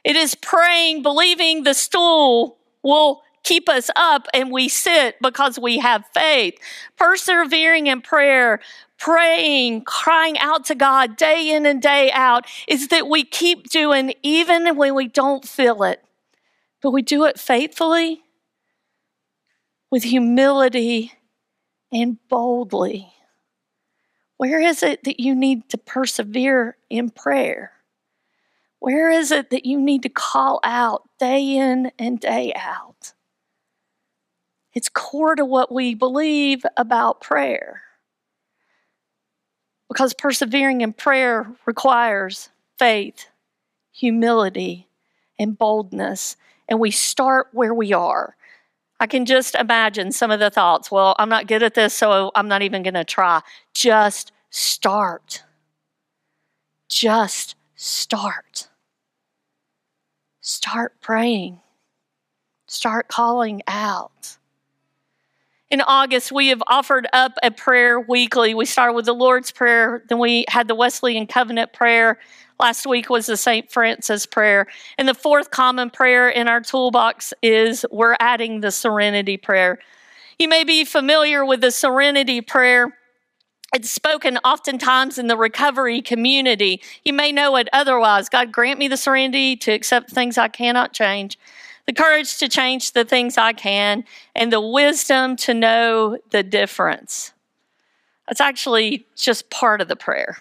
It 0.05 0.17
is 0.17 0.35
praying, 0.35 1.03
believing 1.03 1.63
the 1.63 1.73
stool 1.73 2.59
will 2.83 3.23
keep 3.43 3.71
us 3.71 3.91
up 3.97 4.27
and 4.35 4.53
we 4.53 4.69
sit 4.69 5.17
because 5.23 5.59
we 5.59 5.79
have 5.79 6.05
faith. 6.13 6.59
Persevering 6.99 7.87
in 7.87 8.03
prayer, 8.03 8.61
praying, 8.99 9.85
crying 9.85 10.39
out 10.39 10.67
to 10.67 10.75
God 10.75 11.17
day 11.17 11.55
in 11.55 11.65
and 11.65 11.81
day 11.81 12.11
out 12.13 12.45
is 12.69 12.89
that 12.89 13.09
we 13.09 13.25
keep 13.25 13.71
doing 13.71 14.13
even 14.23 14.77
when 14.77 14.95
we 14.95 15.09
don't 15.09 15.49
feel 15.49 15.85
it, 15.85 16.05
but 16.83 16.91
we 16.91 17.01
do 17.01 17.25
it 17.25 17.41
faithfully 17.41 18.21
with 19.91 20.03
humility 20.03 21.13
and 21.95 22.19
boldly. 22.29 23.09
Where 24.37 24.61
is 24.61 24.83
it 24.83 25.05
that 25.05 25.21
you 25.21 25.35
need 25.35 25.69
to 25.71 25.79
persevere 25.79 26.77
in 26.91 27.11
prayer? 27.11 27.71
Where 28.81 29.09
is 29.09 29.31
it 29.31 29.51
that 29.51 29.65
you 29.65 29.81
need 29.81 30.03
to 30.03 30.09
call 30.09 30.61
out 30.65 31.09
day 31.19 31.57
in 31.57 31.93
and 31.99 32.19
day 32.19 32.53
out? 32.55 33.15
It's 34.75 34.89
core 34.89 35.37
to 35.37 35.45
what 35.45 35.73
we 35.73 35.95
believe 35.95 36.67
about 36.77 37.21
prayer. 37.21 37.83
Because 39.89 40.13
persevering 40.15 40.81
in 40.81 40.93
prayer 40.93 41.55
requires 41.65 42.51
faith, 42.77 43.29
humility, 43.93 44.89
and 45.39 45.57
boldness. 45.57 46.37
And 46.69 46.81
we 46.81 46.91
start 46.91 47.49
where 47.53 47.73
we 47.73 47.93
are. 47.93 48.37
I 49.01 49.07
can 49.07 49.27
just 49.27 49.55
imagine 49.55 50.13
some 50.13 50.31
of 50.31 50.41
the 50.41 50.51
thoughts. 50.51 50.91
Well, 50.91 51.15
I'm 51.19 51.29
not 51.29 51.47
good 51.47 51.63
at 51.63 51.75
this, 51.75 51.95
so 51.95 52.31
I'm 52.35 52.49
not 52.49 52.63
even 52.63 52.83
going 52.83 52.95
to 52.95 53.05
try. 53.05 53.41
Just 53.75 54.33
start. 54.51 55.43
Just 56.89 57.57
start. 57.75 58.69
Start 60.41 61.01
praying. 61.01 61.61
Start 62.67 63.09
calling 63.09 63.63
out. 63.67 64.39
In 65.71 65.81
August, 65.81 66.31
we 66.31 66.49
have 66.49 66.63
offered 66.69 67.07
up 67.13 67.33
a 67.43 67.51
prayer 67.51 67.99
weekly. 67.99 68.55
We 68.55 68.67
started 68.67 68.93
with 68.95 69.07
the 69.07 69.15
Lord's 69.15 69.51
Prayer, 69.51 70.05
then 70.09 70.19
we 70.19 70.45
had 70.49 70.69
the 70.69 70.75
Wesleyan 70.75 71.27
Covenant 71.27 71.73
Prayer, 71.73 72.19
Last 72.61 72.87
week 72.87 73.11
was 73.11 73.27
the 73.27 73.37
St. 73.37 73.71
Francis 73.71 74.27
prayer. 74.27 74.67
And 74.97 75.09
the 75.09 75.15
fourth 75.15 75.51
common 75.51 75.91
prayer 75.91 76.29
in 76.29 76.47
our 76.47 76.61
toolbox 76.61 77.35
is 77.43 77.85
we're 77.91 78.17
adding 78.21 78.61
the 78.61 78.71
serenity 78.71 79.37
prayer. 79.37 79.79
You 80.39 80.49
may 80.49 80.65
be 80.65 80.85
familiar 80.85 81.45
with 81.45 81.61
the 81.61 81.71
serenity 81.71 82.41
prayer. 82.41 82.97
It's 83.75 83.91
spoken 83.91 84.39
oftentimes 84.39 85.19
in 85.19 85.27
the 85.27 85.37
recovery 85.37 86.01
community. 86.01 86.81
You 87.05 87.13
may 87.13 87.33
know 87.33 87.57
it 87.57 87.69
otherwise. 87.73 88.29
God 88.29 88.53
grant 88.53 88.79
me 88.79 88.87
the 88.87 88.97
serenity 88.97 89.57
to 89.57 89.73
accept 89.73 90.11
things 90.11 90.39
I 90.39 90.47
cannot 90.47 90.93
change, 90.93 91.39
the 91.87 91.93
courage 91.93 92.39
to 92.39 92.49
change 92.49 92.93
the 92.93 93.05
things 93.05 93.37
I 93.37 93.53
can, 93.53 94.05
and 94.35 94.53
the 94.53 94.61
wisdom 94.61 95.37
to 95.37 95.55
know 95.55 96.19
the 96.31 96.43
difference. 96.43 97.33
That's 98.29 98.41
actually 98.41 99.07
just 99.17 99.51
part 99.51 99.81
of 99.81 99.89
the 99.89 99.97
prayer. 99.97 100.39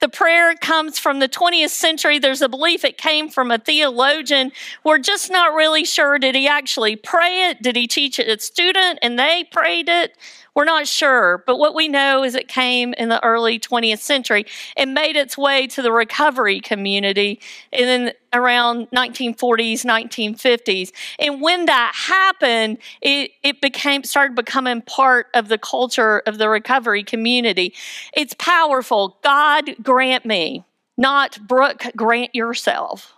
The 0.00 0.08
prayer 0.08 0.54
comes 0.56 0.98
from 0.98 1.20
the 1.20 1.28
20th 1.28 1.70
century. 1.70 2.18
There's 2.18 2.42
a 2.42 2.48
belief 2.48 2.84
it 2.84 2.98
came 2.98 3.28
from 3.28 3.50
a 3.50 3.58
theologian. 3.58 4.52
We're 4.84 4.98
just 4.98 5.30
not 5.30 5.54
really 5.54 5.84
sure. 5.84 6.18
Did 6.18 6.34
he 6.34 6.48
actually 6.48 6.96
pray 6.96 7.50
it? 7.50 7.62
Did 7.62 7.76
he 7.76 7.86
teach 7.86 8.18
it 8.18 8.24
to 8.24 8.32
a 8.32 8.38
student 8.38 8.98
and 9.02 9.18
they 9.18 9.44
prayed 9.50 9.88
it? 9.88 10.16
We're 10.54 10.64
not 10.64 10.86
sure, 10.86 11.42
but 11.46 11.58
what 11.58 11.74
we 11.74 11.88
know 11.88 12.22
is 12.22 12.34
it 12.34 12.46
came 12.46 12.92
in 12.94 13.08
the 13.08 13.24
early 13.24 13.58
20th 13.58 14.00
century 14.00 14.44
and 14.76 14.92
made 14.92 15.16
its 15.16 15.38
way 15.38 15.66
to 15.68 15.80
the 15.80 15.90
recovery 15.90 16.60
community 16.60 17.40
in 17.72 18.12
around 18.34 18.90
1940s, 18.90 19.84
1950s. 19.86 20.92
And 21.18 21.40
when 21.40 21.64
that 21.66 21.92
happened, 21.94 22.78
it, 23.00 23.30
it 23.42 23.62
became 23.62 24.04
started 24.04 24.34
becoming 24.34 24.82
part 24.82 25.28
of 25.32 25.48
the 25.48 25.56
culture 25.56 26.18
of 26.26 26.36
the 26.36 26.50
recovery 26.50 27.02
community. 27.02 27.72
It's 28.12 28.34
powerful. 28.34 29.18
God 29.24 29.74
grant 29.82 30.26
me, 30.26 30.64
not 30.98 31.38
Brooke 31.48 31.84
grant 31.96 32.34
yourself. 32.34 33.14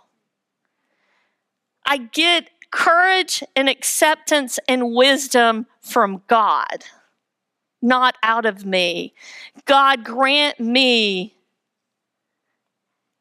I 1.85 1.97
get 1.97 2.49
courage 2.71 3.43
and 3.57 3.67
acceptance 3.67 4.57
and 4.69 4.95
wisdom 4.95 5.65
from 5.81 6.21
God 6.27 6.85
not 7.85 8.15
out 8.23 8.45
of 8.45 8.65
me. 8.65 9.13
God 9.65 10.03
grant 10.03 10.59
me. 10.59 11.35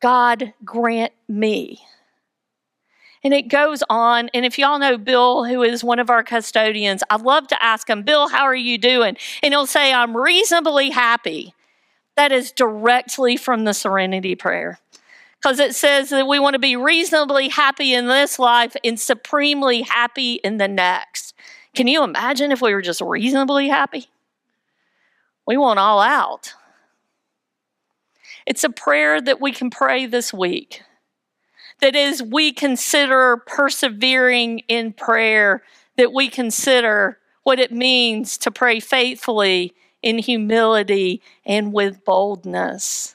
God 0.01 0.55
grant 0.65 1.13
me. 1.29 1.81
And 3.23 3.33
it 3.33 3.49
goes 3.49 3.83
on. 3.89 4.29
And 4.35 4.45
if 4.45 4.59
y'all 4.59 4.79
know 4.79 4.99
Bill, 4.99 5.45
who 5.45 5.63
is 5.63 5.85
one 5.85 5.99
of 5.99 6.11
our 6.11 6.23
custodians, 6.23 7.03
I 7.09 7.17
love 7.17 7.47
to 7.49 7.63
ask 7.63 7.89
him, 7.89 8.03
Bill, 8.03 8.29
how 8.29 8.43
are 8.43 8.55
you 8.55 8.77
doing? 8.77 9.17
And 9.43 9.55
he'll 9.55 9.67
say, 9.67 9.93
I'm 9.93 10.17
reasonably 10.17 10.91
happy. 10.91 11.55
That 12.17 12.33
is 12.33 12.53
directly 12.53 13.37
from 13.37 13.65
the 13.65 13.75
serenity 13.75 14.35
prayer. 14.35 14.79
Because 15.41 15.59
it 15.59 15.75
says 15.75 16.11
that 16.11 16.27
we 16.27 16.39
want 16.39 16.55
to 16.55 16.59
be 16.59 16.77
reasonably 16.77 17.49
happy 17.49 17.93
in 17.93 18.09
this 18.09 18.39
life 18.39 18.77
and 18.83 18.99
supremely 18.99 19.83
happy 19.83 20.35
in 20.35 20.57
the 20.57 20.69
next. 20.69 21.35
Can 21.75 21.87
you 21.87 22.03
imagine 22.03 22.53
if 22.53 22.63
we 22.63 22.73
were 22.73 22.83
just 22.83 23.01
reasonably 23.01 23.69
happy? 23.69 24.07
We 25.47 25.57
want 25.57 25.79
all 25.79 26.01
out. 26.01 26.55
It's 28.47 28.65
a 28.65 28.71
prayer 28.71 29.21
that 29.21 29.41
we 29.41 29.53
can 29.53 29.71
pray 29.71 30.07
this 30.07 30.33
week. 30.33 30.83
That 31.81 31.97
is, 31.97 32.23
we 32.23 32.53
consider 32.53 33.39
persevering 33.47 34.61
in 34.69 34.93
prayer, 34.93 35.63
that 35.97 36.13
we 36.13 36.29
consider 36.29 37.19
what 37.43 37.59
it 37.59 37.73
means 37.73 38.39
to 38.39 38.51
pray 38.51 38.81
faithfully 38.81 39.75
in 40.03 40.19
humility 40.19 41.23
and 41.45 41.73
with 41.73 42.05
boldness. 42.05 43.15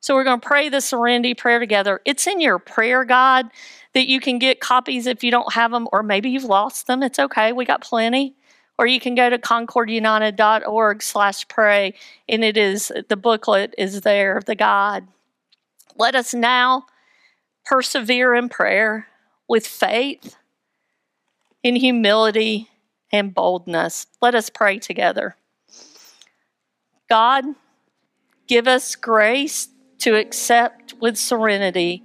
So 0.00 0.14
we're 0.14 0.24
going 0.24 0.40
to 0.40 0.46
pray 0.46 0.68
the 0.68 0.80
serenity 0.80 1.34
prayer 1.34 1.58
together. 1.58 2.00
It's 2.04 2.26
in 2.26 2.40
your 2.40 2.58
prayer 2.58 3.04
guide 3.04 3.46
that 3.94 4.06
you 4.06 4.20
can 4.20 4.38
get 4.38 4.60
copies 4.60 5.06
if 5.06 5.24
you 5.24 5.30
don't 5.30 5.54
have 5.54 5.70
them, 5.72 5.88
or 5.92 6.02
maybe 6.02 6.30
you've 6.30 6.44
lost 6.44 6.86
them. 6.86 7.02
It's 7.02 7.18
okay. 7.18 7.52
We 7.52 7.64
got 7.64 7.80
plenty. 7.80 8.36
Or 8.78 8.86
you 8.86 9.00
can 9.00 9.14
go 9.14 9.30
to 9.30 9.38
concordunited.org 9.38 11.02
slash 11.02 11.48
pray, 11.48 11.94
and 12.28 12.44
it 12.44 12.56
is 12.56 12.92
the 13.08 13.16
booklet 13.16 13.74
is 13.78 14.02
there, 14.02 14.42
the 14.44 14.54
guide. 14.54 15.06
Let 15.96 16.14
us 16.14 16.34
now 16.34 16.84
persevere 17.64 18.34
in 18.34 18.48
prayer 18.48 19.08
with 19.48 19.66
faith, 19.66 20.36
in 21.62 21.76
humility, 21.76 22.68
and 23.10 23.34
boldness. 23.34 24.06
Let 24.20 24.34
us 24.34 24.50
pray 24.50 24.78
together. 24.78 25.36
God, 27.08 27.44
give 28.46 28.68
us 28.68 28.94
grace 28.94 29.68
to 29.98 30.16
accept 30.16 30.94
with 31.00 31.16
serenity 31.16 32.04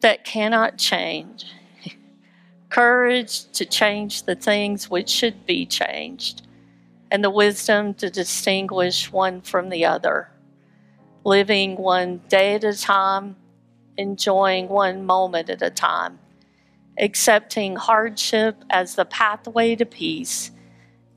that 0.00 0.24
cannot 0.24 0.78
change, 0.78 1.44
courage 2.70 3.50
to 3.52 3.64
change 3.64 4.22
the 4.22 4.36
things 4.36 4.88
which 4.88 5.08
should 5.08 5.44
be 5.44 5.66
changed, 5.66 6.46
and 7.10 7.22
the 7.22 7.30
wisdom 7.30 7.92
to 7.94 8.08
distinguish 8.08 9.12
one 9.12 9.40
from 9.40 9.68
the 9.68 9.84
other, 9.84 10.30
living 11.24 11.76
one 11.76 12.18
day 12.28 12.54
at 12.54 12.64
a 12.64 12.76
time, 12.76 13.36
enjoying 13.96 14.68
one 14.68 15.04
moment 15.04 15.50
at 15.50 15.60
a 15.60 15.70
time, 15.70 16.18
accepting 16.98 17.76
hardship 17.76 18.64
as 18.70 18.94
the 18.94 19.04
pathway 19.04 19.74
to 19.74 19.84
peace, 19.84 20.52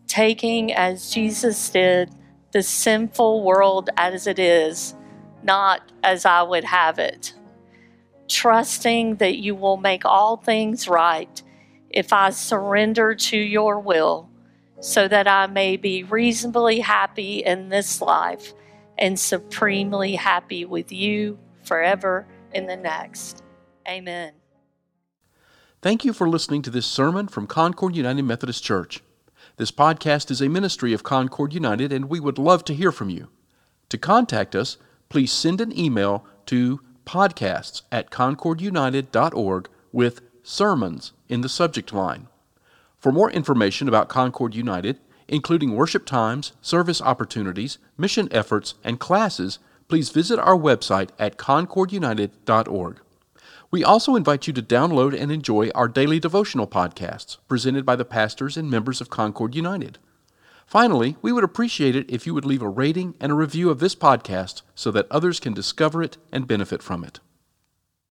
taking 0.07 0.73
as 0.73 1.11
Jesus 1.11 1.69
did 1.69 2.09
the 2.51 2.63
sinful 2.63 3.43
world 3.43 3.89
as 3.97 4.27
it 4.27 4.39
is, 4.39 4.95
not 5.43 5.91
as 6.03 6.25
I 6.25 6.41
would 6.41 6.63
have 6.63 6.99
it 6.99 7.33
trusting 8.27 9.15
that 9.15 9.37
you 9.37 9.55
will 9.55 9.77
make 9.77 10.05
all 10.05 10.37
things 10.37 10.87
right 10.87 11.41
if 11.89 12.11
I 12.11 12.31
surrender 12.31 13.13
to 13.13 13.37
your 13.37 13.79
will, 13.79 14.29
so 14.79 15.07
that 15.07 15.27
I 15.27 15.47
may 15.47 15.77
be 15.77 16.03
reasonably 16.03 16.79
happy 16.79 17.43
in 17.43 17.69
this 17.69 18.01
life 18.01 18.53
and 18.97 19.19
supremely 19.19 20.15
happy 20.15 20.65
with 20.65 20.91
you 20.91 21.37
forever 21.63 22.27
in 22.53 22.67
the 22.67 22.75
next. 22.75 23.43
Amen. 23.87 24.33
Thank 25.81 26.05
you 26.05 26.13
for 26.13 26.29
listening 26.29 26.61
to 26.63 26.69
this 26.69 26.85
sermon 26.85 27.27
from 27.27 27.45
Concord 27.45 27.95
United 27.95 28.23
Methodist 28.23 28.63
Church. 28.63 29.03
This 29.57 29.71
podcast 29.71 30.31
is 30.31 30.41
a 30.41 30.49
ministry 30.49 30.93
of 30.93 31.03
Concord 31.03 31.53
United, 31.53 31.91
and 31.91 32.09
we 32.09 32.19
would 32.19 32.37
love 32.37 32.63
to 32.65 32.73
hear 32.73 32.91
from 32.91 33.09
you. 33.09 33.29
To 33.89 33.97
contact 33.97 34.55
us, 34.55 34.77
please 35.09 35.31
send 35.31 35.61
an 35.61 35.77
email 35.77 36.25
to 36.47 36.79
podcasts 37.05 37.81
at 37.91 38.09
concordunited.org 38.09 39.69
with 39.91 40.21
sermons 40.43 41.13
in 41.29 41.41
the 41.41 41.49
subject 41.49 41.93
line. 41.93 42.27
For 42.99 43.11
more 43.11 43.31
information 43.31 43.87
about 43.87 44.09
Concord 44.09 44.55
United, 44.55 44.99
including 45.27 45.75
worship 45.75 46.05
times, 46.05 46.53
service 46.61 47.01
opportunities, 47.01 47.77
mission 47.97 48.27
efforts, 48.31 48.75
and 48.83 48.99
classes, 48.99 49.59
please 49.87 50.09
visit 50.09 50.39
our 50.39 50.57
website 50.57 51.09
at 51.19 51.37
concordunited.org. 51.37 52.99
We 53.71 53.83
also 53.83 54.15
invite 54.15 54.45
you 54.47 54.53
to 54.53 54.61
download 54.61 55.19
and 55.19 55.31
enjoy 55.31 55.69
our 55.73 55.87
daily 55.87 56.19
devotional 56.19 56.67
podcasts 56.67 57.37
presented 57.47 57.85
by 57.85 57.95
the 57.95 58.05
pastors 58.05 58.55
and 58.55 58.69
members 58.69 59.01
of 59.01 59.09
Concord 59.09 59.55
United. 59.55 59.97
Finally, 60.65 61.17
we 61.21 61.31
would 61.31 61.43
appreciate 61.43 61.95
it 61.95 62.09
if 62.09 62.25
you 62.25 62.33
would 62.33 62.45
leave 62.45 62.61
a 62.61 62.69
rating 62.69 63.15
and 63.19 63.31
a 63.31 63.35
review 63.35 63.69
of 63.69 63.79
this 63.79 63.95
podcast 63.95 64.61
so 64.75 64.91
that 64.91 65.07
others 65.11 65.39
can 65.39 65.53
discover 65.53 66.01
it 66.01 66.17
and 66.31 66.47
benefit 66.47 66.81
from 66.81 67.03
it. 67.03 67.19